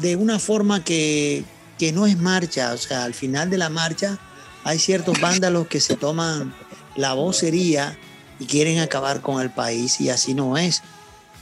de 0.00 0.16
una 0.16 0.38
forma 0.38 0.82
que, 0.82 1.44
que 1.78 1.92
no 1.92 2.06
es 2.06 2.16
marcha. 2.16 2.72
O 2.72 2.78
sea, 2.78 3.04
al 3.04 3.12
final 3.12 3.50
de 3.50 3.58
la 3.58 3.68
marcha 3.68 4.18
hay 4.64 4.78
ciertos 4.78 5.20
vándalos 5.20 5.66
que 5.68 5.80
se 5.80 5.96
toman 5.96 6.54
la 6.96 7.12
vocería 7.12 7.98
y 8.40 8.46
quieren 8.46 8.78
acabar 8.78 9.20
con 9.20 9.42
el 9.42 9.50
país 9.50 10.00
y 10.00 10.08
así 10.08 10.32
no 10.32 10.56
es. 10.56 10.82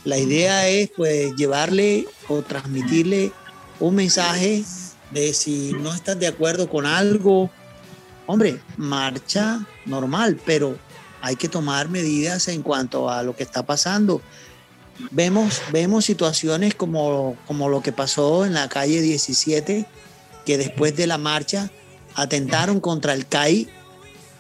La 0.03 0.19
idea 0.19 0.67
es 0.69 0.91
pues 0.97 1.33
llevarle 1.37 2.09
o 2.27 2.43
transmitirle 2.43 3.31
un 3.79 3.95
mensaje 3.95 4.65
de 5.13 5.33
si 5.33 5.75
no 5.75 5.95
estás 5.95 6.19
de 6.19 6.27
acuerdo 6.27 6.69
con 6.69 6.87
algo, 6.87 7.53
hombre, 8.27 8.61
marcha 8.77 9.65
normal, 9.87 10.41
pero 10.45 10.77
hay 11.23 11.37
que 11.37 11.49
tomar 11.49 11.89
medidas 11.89 12.49
en 12.49 12.63
cuanto 12.63 13.09
a 13.09 13.23
lo 13.23 13.35
que 13.35 13.45
está 13.45 13.65
pasando. 13.65 14.21
Vemos, 15.13 15.63
vemos 15.71 16.05
situaciones 16.05 16.75
como, 16.75 17.37
como 17.47 17.69
lo 17.69 17.81
que 17.81 17.93
pasó 17.93 18.45
en 18.45 18.55
la 18.55 18.69
calle 18.69 19.01
17, 19.01 19.87
que 20.45 20.59
después 20.59 20.97
de 20.97 21.07
la 21.07 21.19
marcha 21.19 21.71
atentaron 22.15 22.81
contra 22.81 23.15
el 23.15 23.27
CAI 23.27 23.69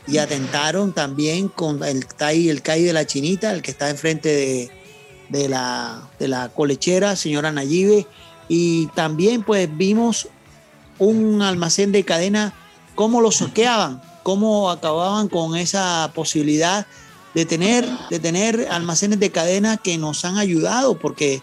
y 0.08 0.18
atentaron 0.18 0.92
también 0.92 1.48
con 1.48 1.82
el 1.84 2.04
CAI, 2.06 2.48
el 2.48 2.62
CAI 2.62 2.82
de 2.82 2.92
la 2.92 3.06
Chinita, 3.06 3.52
el 3.52 3.62
que 3.62 3.70
está 3.70 3.88
enfrente 3.88 4.28
de, 4.28 4.70
de, 5.28 5.48
la, 5.48 6.10
de 6.18 6.26
la 6.26 6.48
colechera, 6.48 7.14
señora 7.14 7.52
Nayibe, 7.52 8.08
y 8.48 8.88
también 8.88 9.44
pues 9.44 9.68
vimos 9.74 10.28
un 10.98 11.42
almacén 11.42 11.92
de 11.92 12.04
cadena, 12.04 12.52
cómo 12.96 13.20
lo 13.20 13.30
soqueaban, 13.30 14.02
cómo 14.22 14.70
acababan 14.70 15.28
con 15.28 15.56
esa 15.56 16.10
posibilidad 16.14 16.86
de 17.34 17.46
tener, 17.46 17.88
de 18.10 18.18
tener 18.18 18.68
almacenes 18.70 19.18
de 19.20 19.30
cadena 19.30 19.76
que 19.76 19.98
nos 19.98 20.24
han 20.24 20.38
ayudado 20.38 20.98
porque 20.98 21.42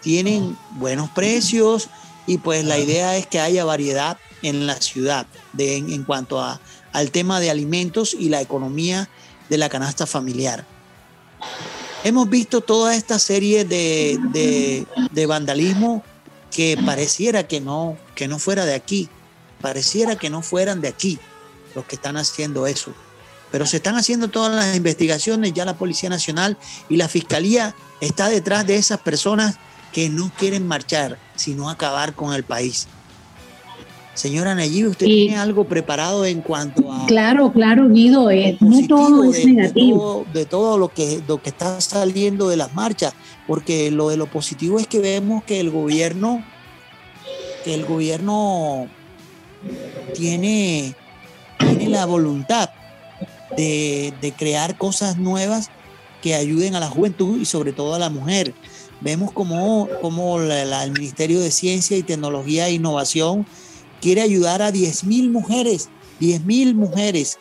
tienen 0.00 0.56
buenos 0.72 1.10
precios 1.10 1.88
y 2.26 2.38
pues 2.38 2.64
la 2.64 2.78
idea 2.78 3.16
es 3.16 3.26
que 3.26 3.40
haya 3.40 3.64
variedad 3.64 4.18
en 4.42 4.66
la 4.66 4.80
ciudad 4.80 5.26
de, 5.52 5.76
en, 5.76 6.04
cuanto 6.04 6.40
a, 6.40 6.60
al 6.92 7.10
tema 7.10 7.40
de 7.40 7.50
alimentos 7.50 8.14
y 8.14 8.28
la 8.28 8.40
economía 8.40 9.08
de 9.48 9.58
la 9.58 9.68
canasta 9.68 10.06
familiar. 10.06 10.66
Hemos 12.04 12.28
visto 12.28 12.60
toda 12.60 12.94
esta 12.94 13.18
serie 13.18 13.64
de, 13.64 14.18
de, 14.32 14.86
de 15.10 15.26
vandalismo 15.26 16.02
que 16.50 16.78
pareciera 16.84 17.46
que 17.46 17.60
no, 17.60 17.96
que 18.14 18.28
no 18.28 18.38
fuera 18.38 18.64
de 18.64 18.74
aquí, 18.74 19.08
pareciera 19.60 20.16
que 20.16 20.30
no 20.30 20.42
fueran 20.42 20.80
de 20.80 20.88
aquí 20.88 21.18
los 21.74 21.84
que 21.84 21.96
están 21.96 22.16
haciendo 22.16 22.66
eso. 22.66 22.92
Pero 23.50 23.66
se 23.66 23.78
están 23.78 23.96
haciendo 23.96 24.28
todas 24.28 24.54
las 24.54 24.76
investigaciones, 24.76 25.52
ya 25.52 25.64
la 25.64 25.76
Policía 25.76 26.10
Nacional 26.10 26.58
y 26.88 26.96
la 26.96 27.08
Fiscalía 27.08 27.74
está 28.00 28.28
detrás 28.28 28.66
de 28.66 28.76
esas 28.76 29.00
personas 29.00 29.56
que 29.92 30.08
no 30.10 30.30
quieren 30.38 30.66
marchar, 30.66 31.18
sino 31.34 31.70
acabar 31.70 32.14
con 32.14 32.34
el 32.34 32.44
país. 32.44 32.88
Señora 34.18 34.52
Nayib, 34.56 34.88
¿usted 34.88 35.06
tiene 35.06 35.36
algo 35.36 35.64
preparado 35.64 36.26
en 36.26 36.40
cuanto 36.40 36.92
a... 36.92 37.06
Claro, 37.06 37.52
claro, 37.52 37.88
Guido, 37.88 38.32
eh, 38.32 38.56
no 38.58 38.84
todo 38.88 39.22
es 39.32 39.46
negativo. 39.46 40.26
De 40.32 40.44
todo, 40.44 40.76
lo, 40.76 40.88
que, 40.88 41.22
lo 41.28 41.40
que 41.40 41.50
está 41.50 41.80
saliendo 41.80 42.48
de 42.48 42.56
las 42.56 42.74
marchas, 42.74 43.14
porque 43.46 43.92
lo 43.92 44.08
de 44.08 44.16
lo 44.16 44.26
positivo 44.26 44.80
es 44.80 44.88
que 44.88 44.98
vemos 44.98 45.44
que 45.44 45.60
el 45.60 45.70
gobierno, 45.70 46.44
que 47.64 47.74
el 47.74 47.86
gobierno 47.86 48.88
tiene 50.16 50.96
tiene 51.78 51.96
la 51.96 52.06
voluntad 52.06 52.70
de, 53.56 54.34
crear 54.36 54.76
cosas 54.76 55.16
nuevas 55.16 55.70
que 56.22 56.34
ayuden 56.34 56.74
a 56.74 56.80
la 56.80 56.88
juventud 56.88 57.40
y 57.40 57.44
sobre 57.44 57.72
todo 57.72 57.94
a 57.94 57.98
la 57.98 58.10
mujer. 58.10 58.54
Vemos 59.00 59.32
como, 59.32 59.88
como 60.00 60.40
el 60.40 60.92
Ministerio 60.92 61.40
de 61.40 61.50
Ciencia 61.50 61.96
y 61.96 62.02
Tecnología 62.02 62.68
e 62.68 62.72
Innovación 62.72 63.46
quiere 64.00 64.22
ayudar 64.22 64.62
a 64.62 64.72
10.000 64.72 65.30
mujeres, 65.30 65.88
10.000 66.20 66.74
mujeres. 66.74 67.38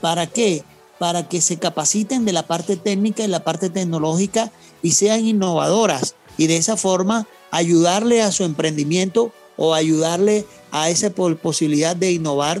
¿Para 0.00 0.26
qué? 0.26 0.64
Para 0.98 1.28
que 1.28 1.40
se 1.40 1.58
capaciten 1.58 2.24
de 2.24 2.32
la 2.32 2.46
parte 2.46 2.76
técnica 2.76 3.24
y 3.24 3.28
la 3.28 3.44
parte 3.44 3.70
tecnológica 3.70 4.52
y 4.82 4.92
sean 4.92 5.26
innovadoras 5.26 6.14
y 6.38 6.46
de 6.46 6.56
esa 6.56 6.76
forma 6.76 7.26
ayudarle 7.50 8.22
a 8.22 8.32
su 8.32 8.44
emprendimiento 8.44 9.32
o 9.56 9.74
ayudarle 9.74 10.46
a 10.70 10.88
esa 10.88 11.10
posibilidad 11.10 11.96
de 11.96 12.12
innovar 12.12 12.60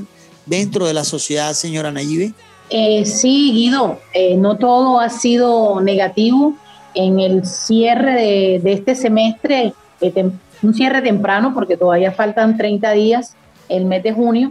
dentro 0.50 0.86
de 0.86 0.92
la 0.92 1.04
sociedad, 1.04 1.52
señora 1.54 1.92
Nayibe? 1.92 2.34
Eh, 2.70 3.06
sí, 3.06 3.52
Guido, 3.52 4.00
eh, 4.12 4.36
no 4.36 4.58
todo 4.58 5.00
ha 5.00 5.08
sido 5.08 5.80
negativo. 5.80 6.54
En 6.92 7.20
el 7.20 7.46
cierre 7.46 8.60
de, 8.60 8.72
este 8.72 8.96
semestre, 8.96 9.72
eh, 10.00 10.30
un 10.60 10.74
cierre 10.74 11.02
temprano, 11.02 11.54
porque 11.54 11.76
todavía 11.76 12.10
faltan 12.10 12.56
30 12.56 12.90
días, 12.90 13.36
el 13.68 13.84
mes 13.84 14.02
de 14.02 14.12
junio, 14.12 14.50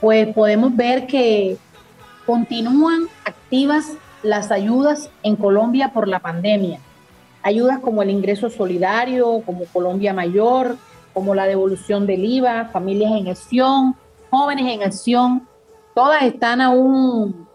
pues 0.00 0.26
podemos 0.34 0.74
ver 0.74 1.06
que 1.06 1.58
continúan 2.24 3.06
activas 3.26 3.92
las 4.22 4.50
ayudas 4.50 5.10
en 5.22 5.36
Colombia 5.36 5.92
por 5.92 6.08
la 6.08 6.20
pandemia. 6.20 6.80
Ayudas 7.42 7.80
como 7.80 8.02
el 8.02 8.08
ingreso 8.08 8.48
solidario, 8.48 9.42
como 9.44 9.66
Colombia 9.66 10.14
Mayor, 10.14 10.78
como 11.12 11.34
la 11.34 11.46
devolución 11.46 12.06
del 12.06 12.24
IVA, 12.24 12.70
familias 12.72 13.12
en 13.12 13.28
acción, 13.28 13.94
jóvenes 14.36 14.72
en 14.72 14.82
acción, 14.82 15.48
todas 15.94 16.22
están 16.22 16.60
aún 16.60 17.48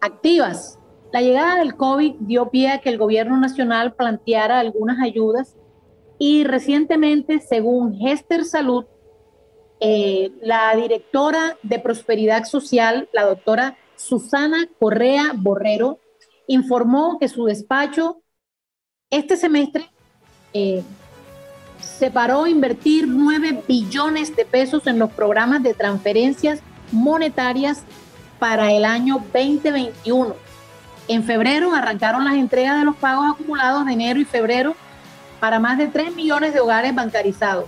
activas. 0.00 0.78
La 1.12 1.20
llegada 1.20 1.56
del 1.56 1.76
COVID 1.76 2.14
dio 2.20 2.48
pie 2.50 2.70
a 2.70 2.78
que 2.78 2.88
el 2.88 2.98
gobierno 2.98 3.36
nacional 3.38 3.94
planteara 3.94 4.60
algunas 4.60 5.00
ayudas 5.00 5.56
y 6.18 6.44
recientemente, 6.44 7.40
según 7.40 7.98
Hester 8.00 8.44
Salud, 8.44 8.84
eh, 9.80 10.30
la 10.40 10.74
directora 10.76 11.56
de 11.64 11.80
Prosperidad 11.80 12.44
Social, 12.44 13.08
la 13.12 13.24
doctora 13.24 13.76
Susana 13.96 14.68
Correa 14.78 15.32
Borrero, 15.34 15.98
informó 16.46 17.18
que 17.18 17.28
su 17.28 17.46
despacho 17.46 18.22
este 19.10 19.36
semestre 19.36 19.90
eh, 20.54 20.84
separó 22.02 22.48
invertir 22.48 23.06
9 23.06 23.62
billones 23.68 24.34
de 24.34 24.44
pesos 24.44 24.88
en 24.88 24.98
los 24.98 25.12
programas 25.12 25.62
de 25.62 25.72
transferencias 25.72 26.58
monetarias 26.90 27.84
para 28.40 28.72
el 28.72 28.84
año 28.84 29.24
2021. 29.32 30.34
En 31.06 31.22
febrero 31.22 31.72
arrancaron 31.72 32.24
las 32.24 32.34
entregas 32.34 32.76
de 32.80 32.84
los 32.86 32.96
pagos 32.96 33.26
acumulados 33.32 33.86
de 33.86 33.92
enero 33.92 34.18
y 34.18 34.24
febrero 34.24 34.74
para 35.38 35.60
más 35.60 35.78
de 35.78 35.86
3 35.86 36.16
millones 36.16 36.52
de 36.52 36.58
hogares 36.58 36.92
bancarizados. 36.92 37.66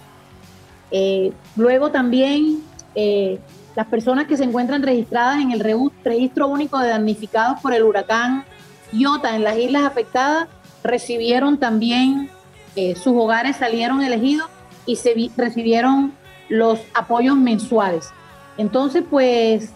Eh, 0.91 1.33
luego 1.55 1.93
también 1.93 2.61
eh, 2.97 3.39
las 3.77 3.87
personas 3.87 4.27
que 4.27 4.37
se 4.37 4.43
encuentran 4.43 4.83
registradas 4.83 5.41
en 5.41 5.53
el 5.53 5.61
registro 5.61 6.49
único 6.49 6.81
de 6.81 6.89
damnificados 6.89 7.61
por 7.61 7.73
el 7.73 7.85
huracán 7.85 8.45
Iota 8.91 9.37
en 9.37 9.45
las 9.45 9.57
islas 9.57 9.85
afectadas 9.85 10.49
recibieron 10.83 11.59
también, 11.59 12.31
eh, 12.77 12.95
sus 12.97 13.15
hogares 13.17 13.57
salieron 13.57 14.03
elegidos 14.03 14.49
y 14.87 14.97
se 14.97 15.31
recibieron 15.37 16.13
los 16.49 16.81
apoyos 16.95 17.37
mensuales. 17.37 18.11
Entonces, 18.57 19.05
pues, 19.09 19.71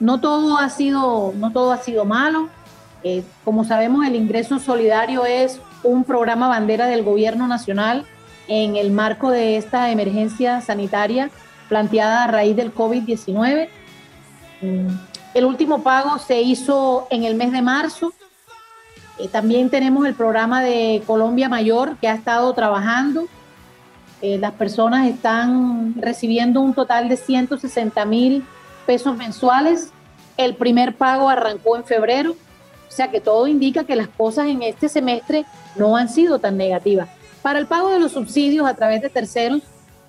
no 0.00 0.20
todo 0.20 0.58
ha 0.58 0.68
sido, 0.68 1.32
no 1.36 1.52
todo 1.52 1.72
ha 1.72 1.78
sido 1.78 2.04
malo. 2.04 2.48
Eh, 3.04 3.22
como 3.44 3.64
sabemos, 3.64 4.06
el 4.06 4.14
ingreso 4.14 4.58
solidario 4.58 5.24
es 5.24 5.60
un 5.82 6.04
programa 6.04 6.48
bandera 6.48 6.86
del 6.86 7.02
gobierno 7.02 7.48
nacional 7.48 8.06
en 8.48 8.76
el 8.76 8.90
marco 8.92 9.30
de 9.30 9.56
esta 9.56 9.90
emergencia 9.90 10.60
sanitaria 10.60 11.30
planteada 11.68 12.24
a 12.24 12.26
raíz 12.26 12.54
del 12.56 12.74
COVID-19. 12.74 13.68
Mm, 14.60 14.88
el 15.34 15.44
último 15.44 15.82
pago 15.82 16.18
se 16.18 16.42
hizo 16.42 17.06
en 17.10 17.24
el 17.24 17.34
mes 17.34 17.52
de 17.52 17.62
marzo 17.62 18.12
eh, 19.22 19.28
también 19.28 19.70
tenemos 19.70 20.04
el 20.04 20.14
programa 20.14 20.62
de 20.62 21.00
Colombia 21.06 21.48
Mayor 21.48 21.96
que 21.98 22.08
ha 22.08 22.14
estado 22.14 22.52
trabajando. 22.54 23.28
Eh, 24.20 24.36
las 24.38 24.52
personas 24.52 25.06
están 25.06 25.94
recibiendo 25.96 26.60
un 26.60 26.74
total 26.74 27.08
de 27.08 27.16
160 27.16 28.04
mil 28.04 28.44
pesos 28.84 29.16
mensuales. 29.16 29.92
El 30.36 30.56
primer 30.56 30.96
pago 30.96 31.28
arrancó 31.28 31.76
en 31.76 31.84
febrero, 31.84 32.32
o 32.32 32.90
sea 32.90 33.12
que 33.12 33.20
todo 33.20 33.46
indica 33.46 33.84
que 33.84 33.94
las 33.94 34.08
cosas 34.08 34.46
en 34.46 34.62
este 34.62 34.88
semestre 34.88 35.44
no 35.76 35.96
han 35.96 36.08
sido 36.08 36.40
tan 36.40 36.56
negativas. 36.56 37.08
Para 37.42 37.60
el 37.60 37.66
pago 37.66 37.90
de 37.90 38.00
los 38.00 38.12
subsidios 38.12 38.66
a 38.66 38.74
través 38.74 39.02
de 39.02 39.08
terceros, 39.08 39.62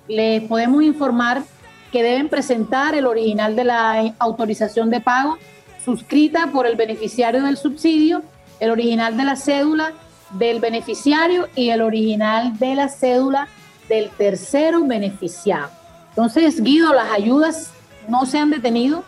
les 0.08 0.42
podemos 0.48 0.82
informar 0.82 1.44
que 1.92 2.02
deben 2.02 2.28
presentar 2.28 2.96
el 2.96 3.06
original 3.06 3.54
de 3.54 3.62
la 3.62 4.14
autorización 4.18 4.90
de 4.90 5.00
pago 5.00 5.38
suscrita 5.84 6.48
por 6.48 6.66
el 6.66 6.74
beneficiario 6.74 7.44
del 7.44 7.56
subsidio 7.56 8.22
el 8.60 8.70
original 8.70 9.16
de 9.16 9.24
la 9.24 9.36
cédula 9.36 9.92
del 10.30 10.60
beneficiario 10.60 11.48
y 11.54 11.70
el 11.70 11.82
original 11.82 12.58
de 12.58 12.74
la 12.74 12.88
cédula 12.88 13.48
del 13.88 14.10
tercero 14.10 14.84
beneficiado. 14.84 15.70
Entonces, 16.10 16.62
Guido, 16.62 16.92
las 16.92 17.10
ayudas 17.10 17.72
no 18.08 18.26
se 18.26 18.38
han 18.38 18.50
detenido. 18.50 19.04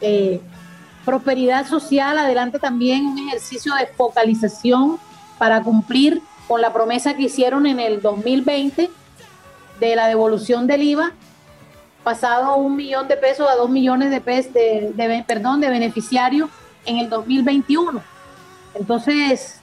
Eh, 0.00 0.40
prosperidad 1.04 1.66
social, 1.66 2.18
adelante 2.18 2.58
también 2.58 3.06
un 3.06 3.18
ejercicio 3.28 3.74
de 3.74 3.86
focalización 3.86 4.98
para 5.38 5.62
cumplir 5.62 6.20
con 6.48 6.60
la 6.60 6.72
promesa 6.72 7.14
que 7.14 7.24
hicieron 7.24 7.66
en 7.66 7.80
el 7.80 8.00
2020 8.02 8.90
de 9.80 9.96
la 9.96 10.08
devolución 10.08 10.66
del 10.66 10.82
IVA, 10.82 11.12
pasado 12.02 12.56
un 12.56 12.76
millón 12.76 13.08
de 13.08 13.16
pesos 13.16 13.48
a 13.48 13.54
dos 13.56 13.70
millones 13.70 14.10
de 14.10 14.20
pesos 14.20 14.52
de, 14.52 15.24
perdón, 15.26 15.60
de 15.60 15.68
beneficiarios 15.68 16.48
en 16.84 16.98
el 16.98 17.08
2021 17.08 18.15
entonces, 18.78 19.60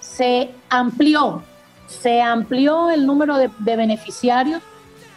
se 0.00 0.50
amplió, 0.68 1.42
se 1.86 2.20
amplió 2.20 2.90
el 2.90 3.06
número 3.06 3.36
de, 3.38 3.50
beneficiarios. 3.58 4.62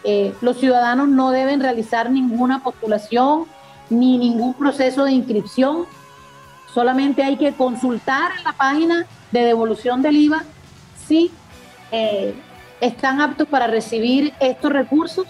Eh, 0.03 0.33
los 0.41 0.57
ciudadanos 0.57 1.07
no 1.09 1.31
deben 1.31 1.59
realizar 1.59 2.09
ninguna 2.09 2.63
postulación 2.63 3.45
ni 3.89 4.17
ningún 4.17 4.53
proceso 4.53 5.05
de 5.05 5.11
inscripción. 5.11 5.85
Solamente 6.73 7.23
hay 7.23 7.37
que 7.37 7.53
consultar 7.53 8.31
en 8.37 8.43
la 8.43 8.53
página 8.53 9.05
de 9.31 9.43
devolución 9.43 10.01
del 10.01 10.17
IVA 10.17 10.43
si 11.07 11.31
eh, 11.91 12.33
están 12.81 13.21
aptos 13.21 13.47
para 13.47 13.67
recibir 13.67 14.33
estos 14.39 14.71
recursos. 14.71 15.27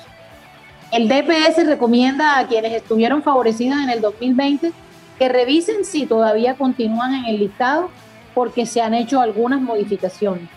El 0.92 1.08
DPS 1.08 1.66
recomienda 1.66 2.38
a 2.40 2.48
quienes 2.48 2.74
estuvieron 2.74 3.22
favorecidos 3.24 3.80
en 3.80 3.90
el 3.90 4.02
2020 4.02 4.72
que 5.18 5.30
revisen 5.30 5.86
si 5.86 6.06
todavía 6.06 6.56
continúan 6.56 7.16
en 7.16 7.26
el 7.26 7.40
listado 7.40 7.90
porque 8.34 8.66
se 8.66 8.82
han 8.82 8.94
hecho 8.94 9.22
algunas 9.22 9.62
modificaciones. 9.62 10.50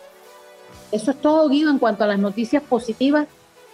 eso 0.93 1.11
es 1.11 1.21
todo, 1.21 1.49
Guido, 1.49 1.71
en 1.71 1.79
cuanto 1.79 2.05
a 2.05 2.07
las 2.07 2.19
noticias 2.19 2.63
positivas. 2.63 3.27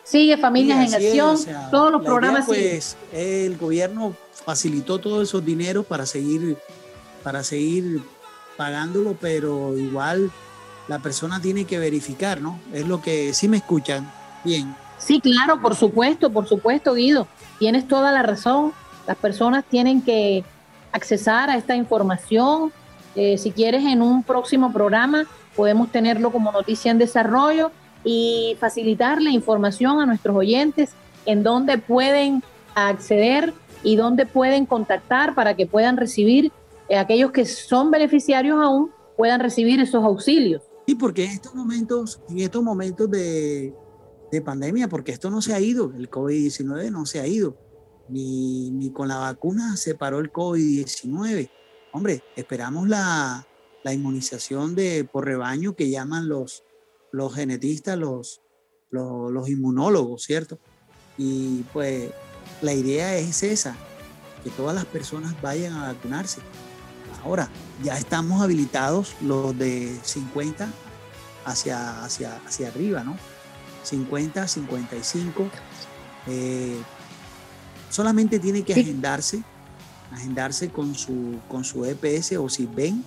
Sigue 0.05 0.37
Familias 0.37 0.89
en 0.89 0.95
Acción, 0.95 1.39
todos 1.71 1.93
los 1.93 2.03
programas. 2.03 2.45
pues 2.47 2.97
el 3.13 3.57
gobierno 3.57 4.17
facilitó 4.45 4.99
todos 4.99 5.29
esos 5.29 5.45
dineros 5.45 5.87
para 5.87 6.07
seguir, 6.07 6.57
para 7.23 7.45
seguir 7.45 8.03
pagándolo, 8.57 9.17
pero 9.21 9.79
igual 9.79 10.31
la 10.89 10.99
persona 10.99 11.41
tiene 11.41 11.65
que 11.67 11.79
verificar, 11.79 12.41
¿no? 12.41 12.59
Es 12.73 12.87
lo 12.87 13.01
que 13.01 13.33
sí 13.33 13.47
me 13.47 13.59
escuchan. 13.59 14.11
Bien. 14.45 14.75
Sí, 14.99 15.21
claro, 15.21 15.61
por 15.61 15.77
supuesto, 15.77 16.31
por 16.31 16.49
supuesto, 16.49 16.95
Guido. 16.95 17.29
Tienes 17.59 17.87
toda 17.87 18.11
la 18.11 18.23
razón. 18.23 18.73
Las 19.07 19.17
personas 19.17 19.65
tienen 19.65 20.03
que 20.03 20.45
accesar 20.91 21.49
a 21.49 21.57
esta 21.57 21.77
información. 21.77 22.73
Eh, 23.15 23.39
si 23.39 23.53
quieres, 23.53 23.85
en 23.85 24.03
un 24.03 24.25
próximo 24.25 24.73
programa 24.73 25.27
podemos 25.57 25.91
tenerlo 25.91 26.31
como 26.31 26.53
noticia 26.53 26.91
en 26.91 26.99
desarrollo 26.99 27.71
y 28.05 28.57
facilitar 28.59 29.21
la 29.23 29.31
información 29.31 30.01
a 30.01 30.07
nuestros 30.07 30.37
oyentes 30.37 30.91
en 31.27 31.43
dónde 31.43 31.79
pueden 31.79 32.43
acceder 32.75 33.53
y 33.83 33.97
dónde 33.97 34.27
pueden 34.27 34.67
contactar 34.67 35.35
para 35.35 35.55
que 35.55 35.67
puedan 35.67 35.97
recibir, 35.97 36.53
eh, 36.89 36.97
aquellos 36.97 37.33
que 37.33 37.45
son 37.45 37.91
beneficiarios 37.91 38.59
aún, 38.61 38.91
puedan 39.17 39.41
recibir 39.41 39.81
esos 39.81 40.05
auxilios. 40.05 40.63
Sí, 40.87 40.95
porque 40.95 41.25
en 41.25 41.33
estos 41.33 41.55
momentos, 41.55 42.21
en 42.29 42.39
estos 42.41 42.63
momentos 42.63 43.11
de, 43.11 43.73
de 44.31 44.43
pandemia, 44.43 44.89
porque 44.89 45.13
esto 45.13 45.31
no 45.31 45.41
se 45.43 45.55
ha 45.55 45.61
ido, 45.61 45.93
el 45.97 46.11
COVID-19 46.11 46.91
no 46.91 47.07
se 47.07 47.21
ha 47.21 47.27
ido, 47.27 47.57
ni, 48.09 48.71
ni 48.71 48.91
con 48.91 49.09
la 49.09 49.19
vacuna 49.19 49.77
se 49.77 49.95
paró 49.95 50.19
el 50.19 50.33
COVID-19. 50.33 51.51
Hombre, 51.93 52.23
esperamos 52.37 52.89
la, 52.89 53.47
la 53.83 53.93
inmunización 53.93 54.75
de, 54.75 55.05
por 55.05 55.25
rebaño 55.25 55.75
que 55.75 55.91
llaman 55.91 56.29
los, 56.29 56.65
los 57.11 57.35
genetistas, 57.35 57.99
los, 57.99 58.41
los, 58.91 59.49
inmunólogos, 59.49 60.23
¿cierto? 60.23 60.59
Y 61.19 61.63
pues 61.73 62.11
la 62.61 62.73
idea 62.73 63.17
es 63.17 63.43
esa, 63.43 63.77
que 64.45 64.51
todas 64.51 64.75
las 64.75 64.85
personas 64.85 65.41
vayan 65.41 65.75
a 65.75 65.93
vacunarse. 65.93 66.41
Ahora, 67.25 67.49
ya 67.83 67.97
estamos 67.97 68.43
habilitados 68.43 69.15
los 69.21 69.57
de 69.57 69.97
50 70.03 70.69
hacia, 71.45 72.05
hacia, 72.05 72.37
hacia 72.47 72.69
arriba, 72.69 73.05
¿no? 73.05 73.17
50, 73.85 74.47
55. 74.49 75.51
Eh, 76.29 76.81
solamente 77.91 78.39
tiene 78.39 78.63
que 78.63 78.73
agendarse, 78.73 79.43
agendarse 80.11 80.71
con 80.71 80.95
su, 80.95 81.39
con 81.49 81.65
su 81.65 81.85
EPS 81.85 82.33
o 82.33 82.49
si 82.49 82.67
ven 82.67 83.05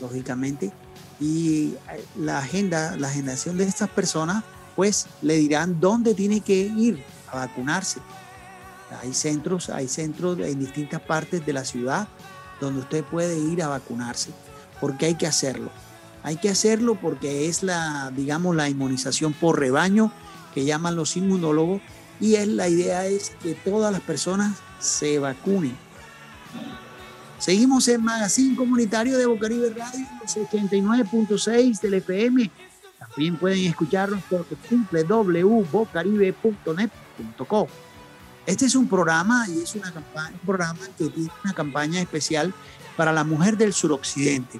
lógicamente, 0.00 0.72
y 1.20 1.74
eh, 1.90 2.04
la 2.16 2.38
agenda, 2.38 2.96
la 2.96 3.08
agendación 3.08 3.58
de 3.58 3.64
estas 3.64 3.88
personas, 3.88 4.44
pues 4.76 5.06
le 5.22 5.36
dirán 5.36 5.80
dónde 5.80 6.14
tiene 6.14 6.40
que 6.40 6.54
ir 6.54 7.02
a 7.30 7.46
vacunarse. 7.46 8.00
Hay 9.02 9.12
centros, 9.12 9.70
hay 9.70 9.88
centros 9.88 10.38
en 10.38 10.60
distintas 10.60 11.00
partes 11.00 11.44
de 11.44 11.52
la 11.52 11.64
ciudad 11.64 12.08
donde 12.60 12.80
usted 12.80 13.04
puede 13.04 13.38
ir 13.38 13.62
a 13.62 13.68
vacunarse, 13.68 14.30
porque 14.80 15.06
hay 15.06 15.14
que 15.14 15.26
hacerlo. 15.26 15.70
Hay 16.22 16.36
que 16.36 16.50
hacerlo 16.50 16.96
porque 17.00 17.48
es 17.48 17.62
la, 17.62 18.12
digamos, 18.14 18.56
la 18.56 18.68
inmunización 18.68 19.32
por 19.32 19.58
rebaño 19.58 20.12
que 20.54 20.64
llaman 20.64 20.96
los 20.96 21.16
inmunólogos 21.16 21.80
y 22.20 22.34
es, 22.34 22.48
la 22.48 22.68
idea 22.68 23.06
es 23.06 23.30
que 23.42 23.54
todas 23.54 23.92
las 23.92 24.00
personas 24.00 24.56
se 24.80 25.18
vacunen. 25.18 25.76
Seguimos 27.38 27.86
en 27.86 28.02
Magazine 28.02 28.56
Comunitario 28.56 29.16
de 29.16 29.26
Bocaribe 29.26 29.70
Radio, 29.70 30.04
89.6 30.24 31.80
del 31.80 31.94
FM. 31.94 32.50
También 32.98 33.36
pueden 33.36 33.64
escucharnos 33.64 34.20
por 34.24 34.44
www.bocaribe.net.co. 34.90 37.68
Este 38.44 38.66
es 38.66 38.74
un 38.74 38.88
programa 38.88 39.46
y 39.48 39.62
es 39.62 39.76
una 39.76 39.92
campaña, 39.92 40.32
un 40.32 40.40
programa 40.40 40.80
que 40.98 41.10
tiene 41.10 41.30
una 41.44 41.52
campaña 41.52 42.00
especial 42.00 42.52
para 42.96 43.12
la 43.12 43.22
mujer 43.22 43.56
del 43.56 43.72
suroccidente. 43.72 44.58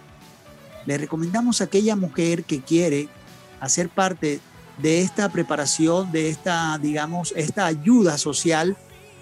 Le 0.87 0.99
recomendamos 0.99 1.61
a 1.61 1.65
aquella 1.65 1.97
mujer 1.97 2.45
que 2.45 2.61
quiere 2.61 3.09
hacer 3.59 3.89
parte 3.89 4.39
de 4.81 5.01
esta 5.01 5.29
preparación, 5.31 6.13
de 6.13 6.29
esta, 6.29 6.79
digamos, 6.79 7.33
esta 7.35 7.67
ayuda 7.67 8.19
social 8.19 8.77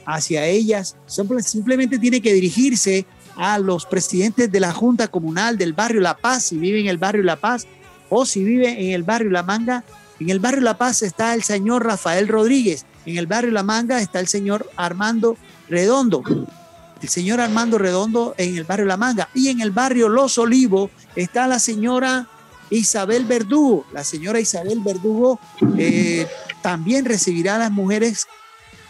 hacia 0.05 0.45
ellas. 0.45 0.99
Simplemente 1.07 1.99
tiene 1.99 2.21
que 2.21 2.35
dirigirse 2.35 3.07
a 3.37 3.59
los 3.59 3.87
presidentes 3.87 4.51
de 4.51 4.61
la 4.61 4.73
Junta 4.73 5.09
Comunal 5.09 5.59
del 5.59 5.73
barrio 5.73 6.01
La 6.01 6.17
Paz, 6.17 6.45
si 6.45 6.57
vive 6.57 6.81
en 6.81 6.87
el 6.87 6.99
barrio 6.99 7.23
La 7.23 7.37
Paz, 7.37 7.67
o 8.09 8.25
si 8.25 8.43
vive 8.45 8.87
en 8.87 8.93
el 8.93 9.03
barrio 9.03 9.31
La 9.31 9.43
Manga. 9.43 9.85
En 10.19 10.31
el 10.31 10.41
barrio 10.41 10.63
La 10.63 10.79
Paz 10.79 11.03
está 11.03 11.35
el 11.35 11.43
señor 11.43 11.85
Rafael 11.85 12.29
Rodríguez, 12.29 12.87
en 13.05 13.17
el 13.19 13.27
barrio 13.27 13.51
La 13.51 13.63
Manga 13.63 14.01
está 14.01 14.19
el 14.21 14.29
señor 14.29 14.69
Armando 14.77 15.37
Redondo, 15.69 16.23
el 17.03 17.09
señor 17.09 17.41
Armando 17.41 17.77
Redondo 17.79 18.35
en 18.39 18.57
el 18.57 18.65
barrio 18.65 18.87
La 18.87 18.97
Manga, 18.97 19.29
y 19.35 19.49
en 19.49 19.61
el 19.61 19.71
barrio 19.71 20.09
Los 20.09 20.39
Olivos 20.39 20.91
está 21.15 21.47
la 21.47 21.59
señora 21.59 22.27
Isabel 22.71 23.25
Verdugo. 23.25 23.87
La 23.93 24.05
señora 24.05 24.41
Isabel 24.41 24.81
Verdugo 24.81 25.39
eh, 25.79 26.27
también 26.63 27.05
recibirá 27.05 27.57
a 27.57 27.59
las 27.59 27.71
mujeres 27.71 28.27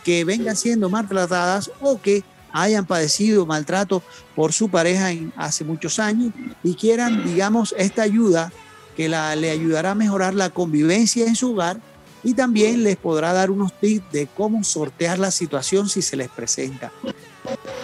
que 0.05 0.25
vengan 0.25 0.57
siendo 0.57 0.89
maltratadas 0.89 1.71
o 1.81 2.01
que 2.01 2.23
hayan 2.63 2.87
padecido 2.87 3.47
maltrato 3.47 4.03
por 4.35 4.53
su 4.53 4.69
pareja 4.69 5.11
hace 5.37 5.65
muchos 5.65 5.99
años 5.99 6.33
y 6.63 6.75
quieran, 6.75 7.25
digamos, 7.25 7.75
esta 7.79 8.03
ayuda 8.03 8.53
que 8.97 9.09
la, 9.09 9.37
le 9.37 9.51
ayudará 9.51 9.91
a 9.91 9.95
mejorar 9.95 10.35
la 10.35 10.51
convivencia 10.51 11.27
en 11.27 11.37
su 11.37 11.53
hogar 11.53 11.81
y 12.23 12.35
también 12.35 12.83
les 12.83 12.97
podrá 12.97 13.33
dar 13.33 13.51
unos 13.51 13.79
tips 13.79 14.11
de 14.11 14.27
cómo 14.27 14.65
sortear 14.65 15.19
la 15.19 15.31
situación 15.31 15.89
si 15.89 16.03
se 16.03 16.17
les 16.17 16.29
presenta. 16.29 16.91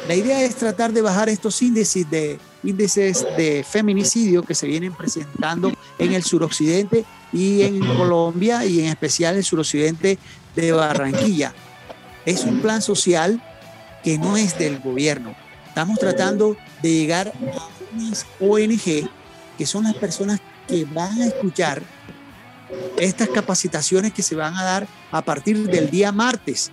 La 0.09 0.15
idea 0.15 0.43
es 0.43 0.57
tratar 0.57 0.93
de 0.93 1.03
bajar 1.03 1.29
estos 1.29 1.61
índices 1.63 2.11
de, 2.11 2.41
índices 2.65 3.25
de 3.37 3.65
feminicidio 3.69 4.43
que 4.43 4.55
se 4.55 4.67
vienen 4.67 4.95
presentando 4.95 5.73
en 5.99 6.13
el 6.13 6.25
suroccidente 6.25 7.05
y 7.33 7.63
en 7.63 7.79
Colombia 7.97 8.65
y 8.65 8.81
en 8.81 8.87
especial 8.87 9.37
el 9.37 9.45
suroccidente 9.45 10.19
de 10.57 10.73
Barranquilla. 10.73 11.55
Es 12.25 12.45
un 12.45 12.61
plan 12.61 12.83
social 12.83 13.41
que 14.03 14.19
no 14.19 14.37
es 14.37 14.59
del 14.59 14.79
gobierno. 14.81 15.35
Estamos 15.69 15.99
tratando 15.99 16.57
de 16.83 16.93
llegar 16.93 17.29
a 17.29 17.69
unas 17.97 18.27
ONG 18.41 19.09
que 19.57 19.67
son 19.67 19.85
las 19.85 19.95
personas 19.95 20.41
que 20.69 20.85
van 20.85 21.21
a 21.21 21.27
escuchar 21.27 21.83
estas 22.99 23.29
capacitaciones 23.29 24.13
que 24.13 24.23
se 24.23 24.35
van 24.35 24.57
a 24.57 24.65
dar 24.65 24.89
a 25.11 25.23
partir 25.23 25.69
del 25.69 25.91
día 25.91 26.13
martes, 26.13 26.71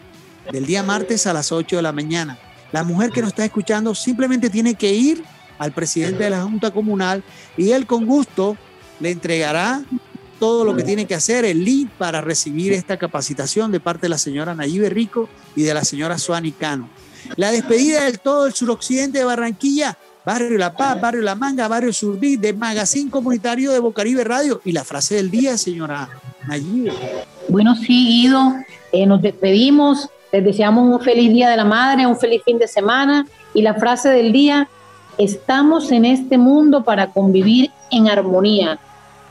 del 0.51 0.65
día 0.65 0.83
martes 0.83 1.27
a 1.27 1.33
las 1.33 1.51
8 1.51 1.77
de 1.77 1.81
la 1.81 1.91
mañana. 1.91 2.37
La 2.71 2.83
mujer 2.83 3.11
que 3.11 3.21
nos 3.21 3.29
está 3.29 3.45
escuchando 3.45 3.95
simplemente 3.95 4.49
tiene 4.49 4.75
que 4.75 4.93
ir 4.93 5.23
al 5.57 5.71
presidente 5.71 6.23
de 6.23 6.29
la 6.29 6.43
Junta 6.43 6.71
Comunal 6.71 7.23
y 7.57 7.71
él 7.71 7.85
con 7.85 8.05
gusto 8.05 8.55
le 8.99 9.11
entregará 9.11 9.81
todo 10.39 10.63
lo 10.63 10.75
que 10.75 10.83
tiene 10.83 11.05
que 11.05 11.15
hacer, 11.15 11.43
el 11.43 11.65
link 11.65 11.89
para 11.97 12.21
recibir 12.21 12.71
esta 12.71 12.97
capacitación 12.97 13.71
de 13.71 13.81
parte 13.81 14.03
de 14.03 14.09
la 14.09 14.17
señora 14.17 14.55
Nayibe 14.55 14.89
Rico 14.89 15.27
y 15.55 15.63
de 15.63 15.73
la 15.73 15.83
señora 15.83 16.17
Suani 16.17 16.53
Cano. 16.53 16.89
La 17.35 17.51
despedida 17.51 18.05
del 18.05 18.19
todo 18.19 18.47
el 18.47 18.53
suroccidente 18.53 19.19
de 19.19 19.25
Barranquilla, 19.25 19.97
Barrio 20.25 20.57
La 20.57 20.73
Paz, 20.73 20.99
Barrio 20.99 21.21
La 21.21 21.35
Manga, 21.35 21.67
Barrio 21.67 21.93
Surbí, 21.93 22.35
de 22.37 22.53
Magazine 22.53 23.09
Comunitario 23.09 23.71
de 23.71 23.79
Bocaribe 23.79 24.23
Radio. 24.23 24.61
Y 24.65 24.71
la 24.71 24.83
frase 24.83 25.15
del 25.15 25.31
día, 25.31 25.57
señora 25.57 26.09
Nayibe. 26.47 26.93
Bueno, 27.47 27.75
sí, 27.75 28.07
Guido, 28.07 28.53
eh, 28.91 29.05
nos 29.05 29.21
despedimos, 29.21 30.09
les 30.31 30.43
deseamos 30.43 30.87
un 30.87 31.01
feliz 31.01 31.31
día 31.31 31.49
de 31.49 31.57
la 31.57 31.65
madre, 31.65 32.05
un 32.05 32.17
feliz 32.17 32.41
fin 32.43 32.59
de 32.59 32.67
semana. 32.67 33.25
Y 33.53 33.61
la 33.61 33.73
frase 33.75 34.09
del 34.09 34.31
día, 34.31 34.69
estamos 35.17 35.91
en 35.91 36.05
este 36.05 36.37
mundo 36.37 36.83
para 36.83 37.11
convivir 37.11 37.71
en 37.91 38.07
armonía. 38.07 38.79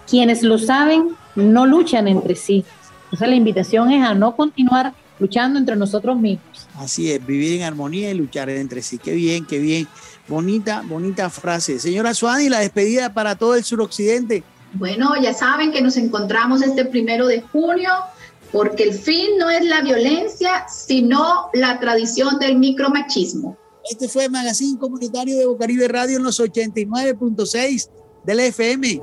Quienes 0.09 0.42
lo 0.42 0.59
saben 0.59 1.11
no 1.34 1.66
luchan 1.66 2.09
entre 2.09 2.34
sí. 2.34 2.64
O 3.12 3.16
sea, 3.16 3.28
la 3.28 3.36
invitación 3.36 3.90
es 3.92 4.05
a 4.05 4.14
no 4.14 4.34
continuar 4.34 4.94
luchando 5.19 5.59
entre 5.59 5.77
nosotros 5.77 6.19
mismos. 6.19 6.66
Así 6.77 7.11
es, 7.11 7.25
vivir 7.25 7.61
en 7.61 7.62
armonía 7.62 8.11
y 8.11 8.14
luchar 8.14 8.51
entre 8.51 8.83
sí. 8.83 8.99
Qué 8.99 9.12
bien, 9.12 9.47
qué 9.47 9.59
bien. 9.59 9.89
Bonita, 10.29 10.83
bonita 10.87 11.31
frase. 11.31 11.79
Señora 11.79 12.14
Suani, 12.14 12.49
la 12.49 12.61
despedida 12.61 13.14
para 13.14 13.37
todo 13.37 13.55
el 13.55 13.64
suroccidente. 13.64 14.45
Bueno, 14.75 15.14
ya 15.21 15.33
saben 15.33 15.73
que 15.73 15.81
nos 15.81 15.97
encontramos 15.97 16.62
este 16.62 16.85
primero 16.85 17.27
de 17.27 17.41
junio 17.41 17.91
porque 18.53 18.85
el 18.85 18.95
fin 18.95 19.39
no 19.39 19.51
es 19.51 19.64
la 19.64 19.83
violencia, 19.83 20.66
sino 20.69 21.51
la 21.53 21.81
tradición 21.81 22.39
del 22.39 22.59
micromachismo. 22.59 23.57
Este 23.91 24.09
fue 24.09 24.27
el 24.27 24.31
Magazine 24.31 24.79
Comunitario 24.79 25.39
de 25.39 25.47
Bocaribe 25.47 25.89
Radio 25.89 26.19
en 26.19 26.25
los 26.25 26.41
89.6 26.41 27.89
del 28.25 28.41
FM. 28.41 29.01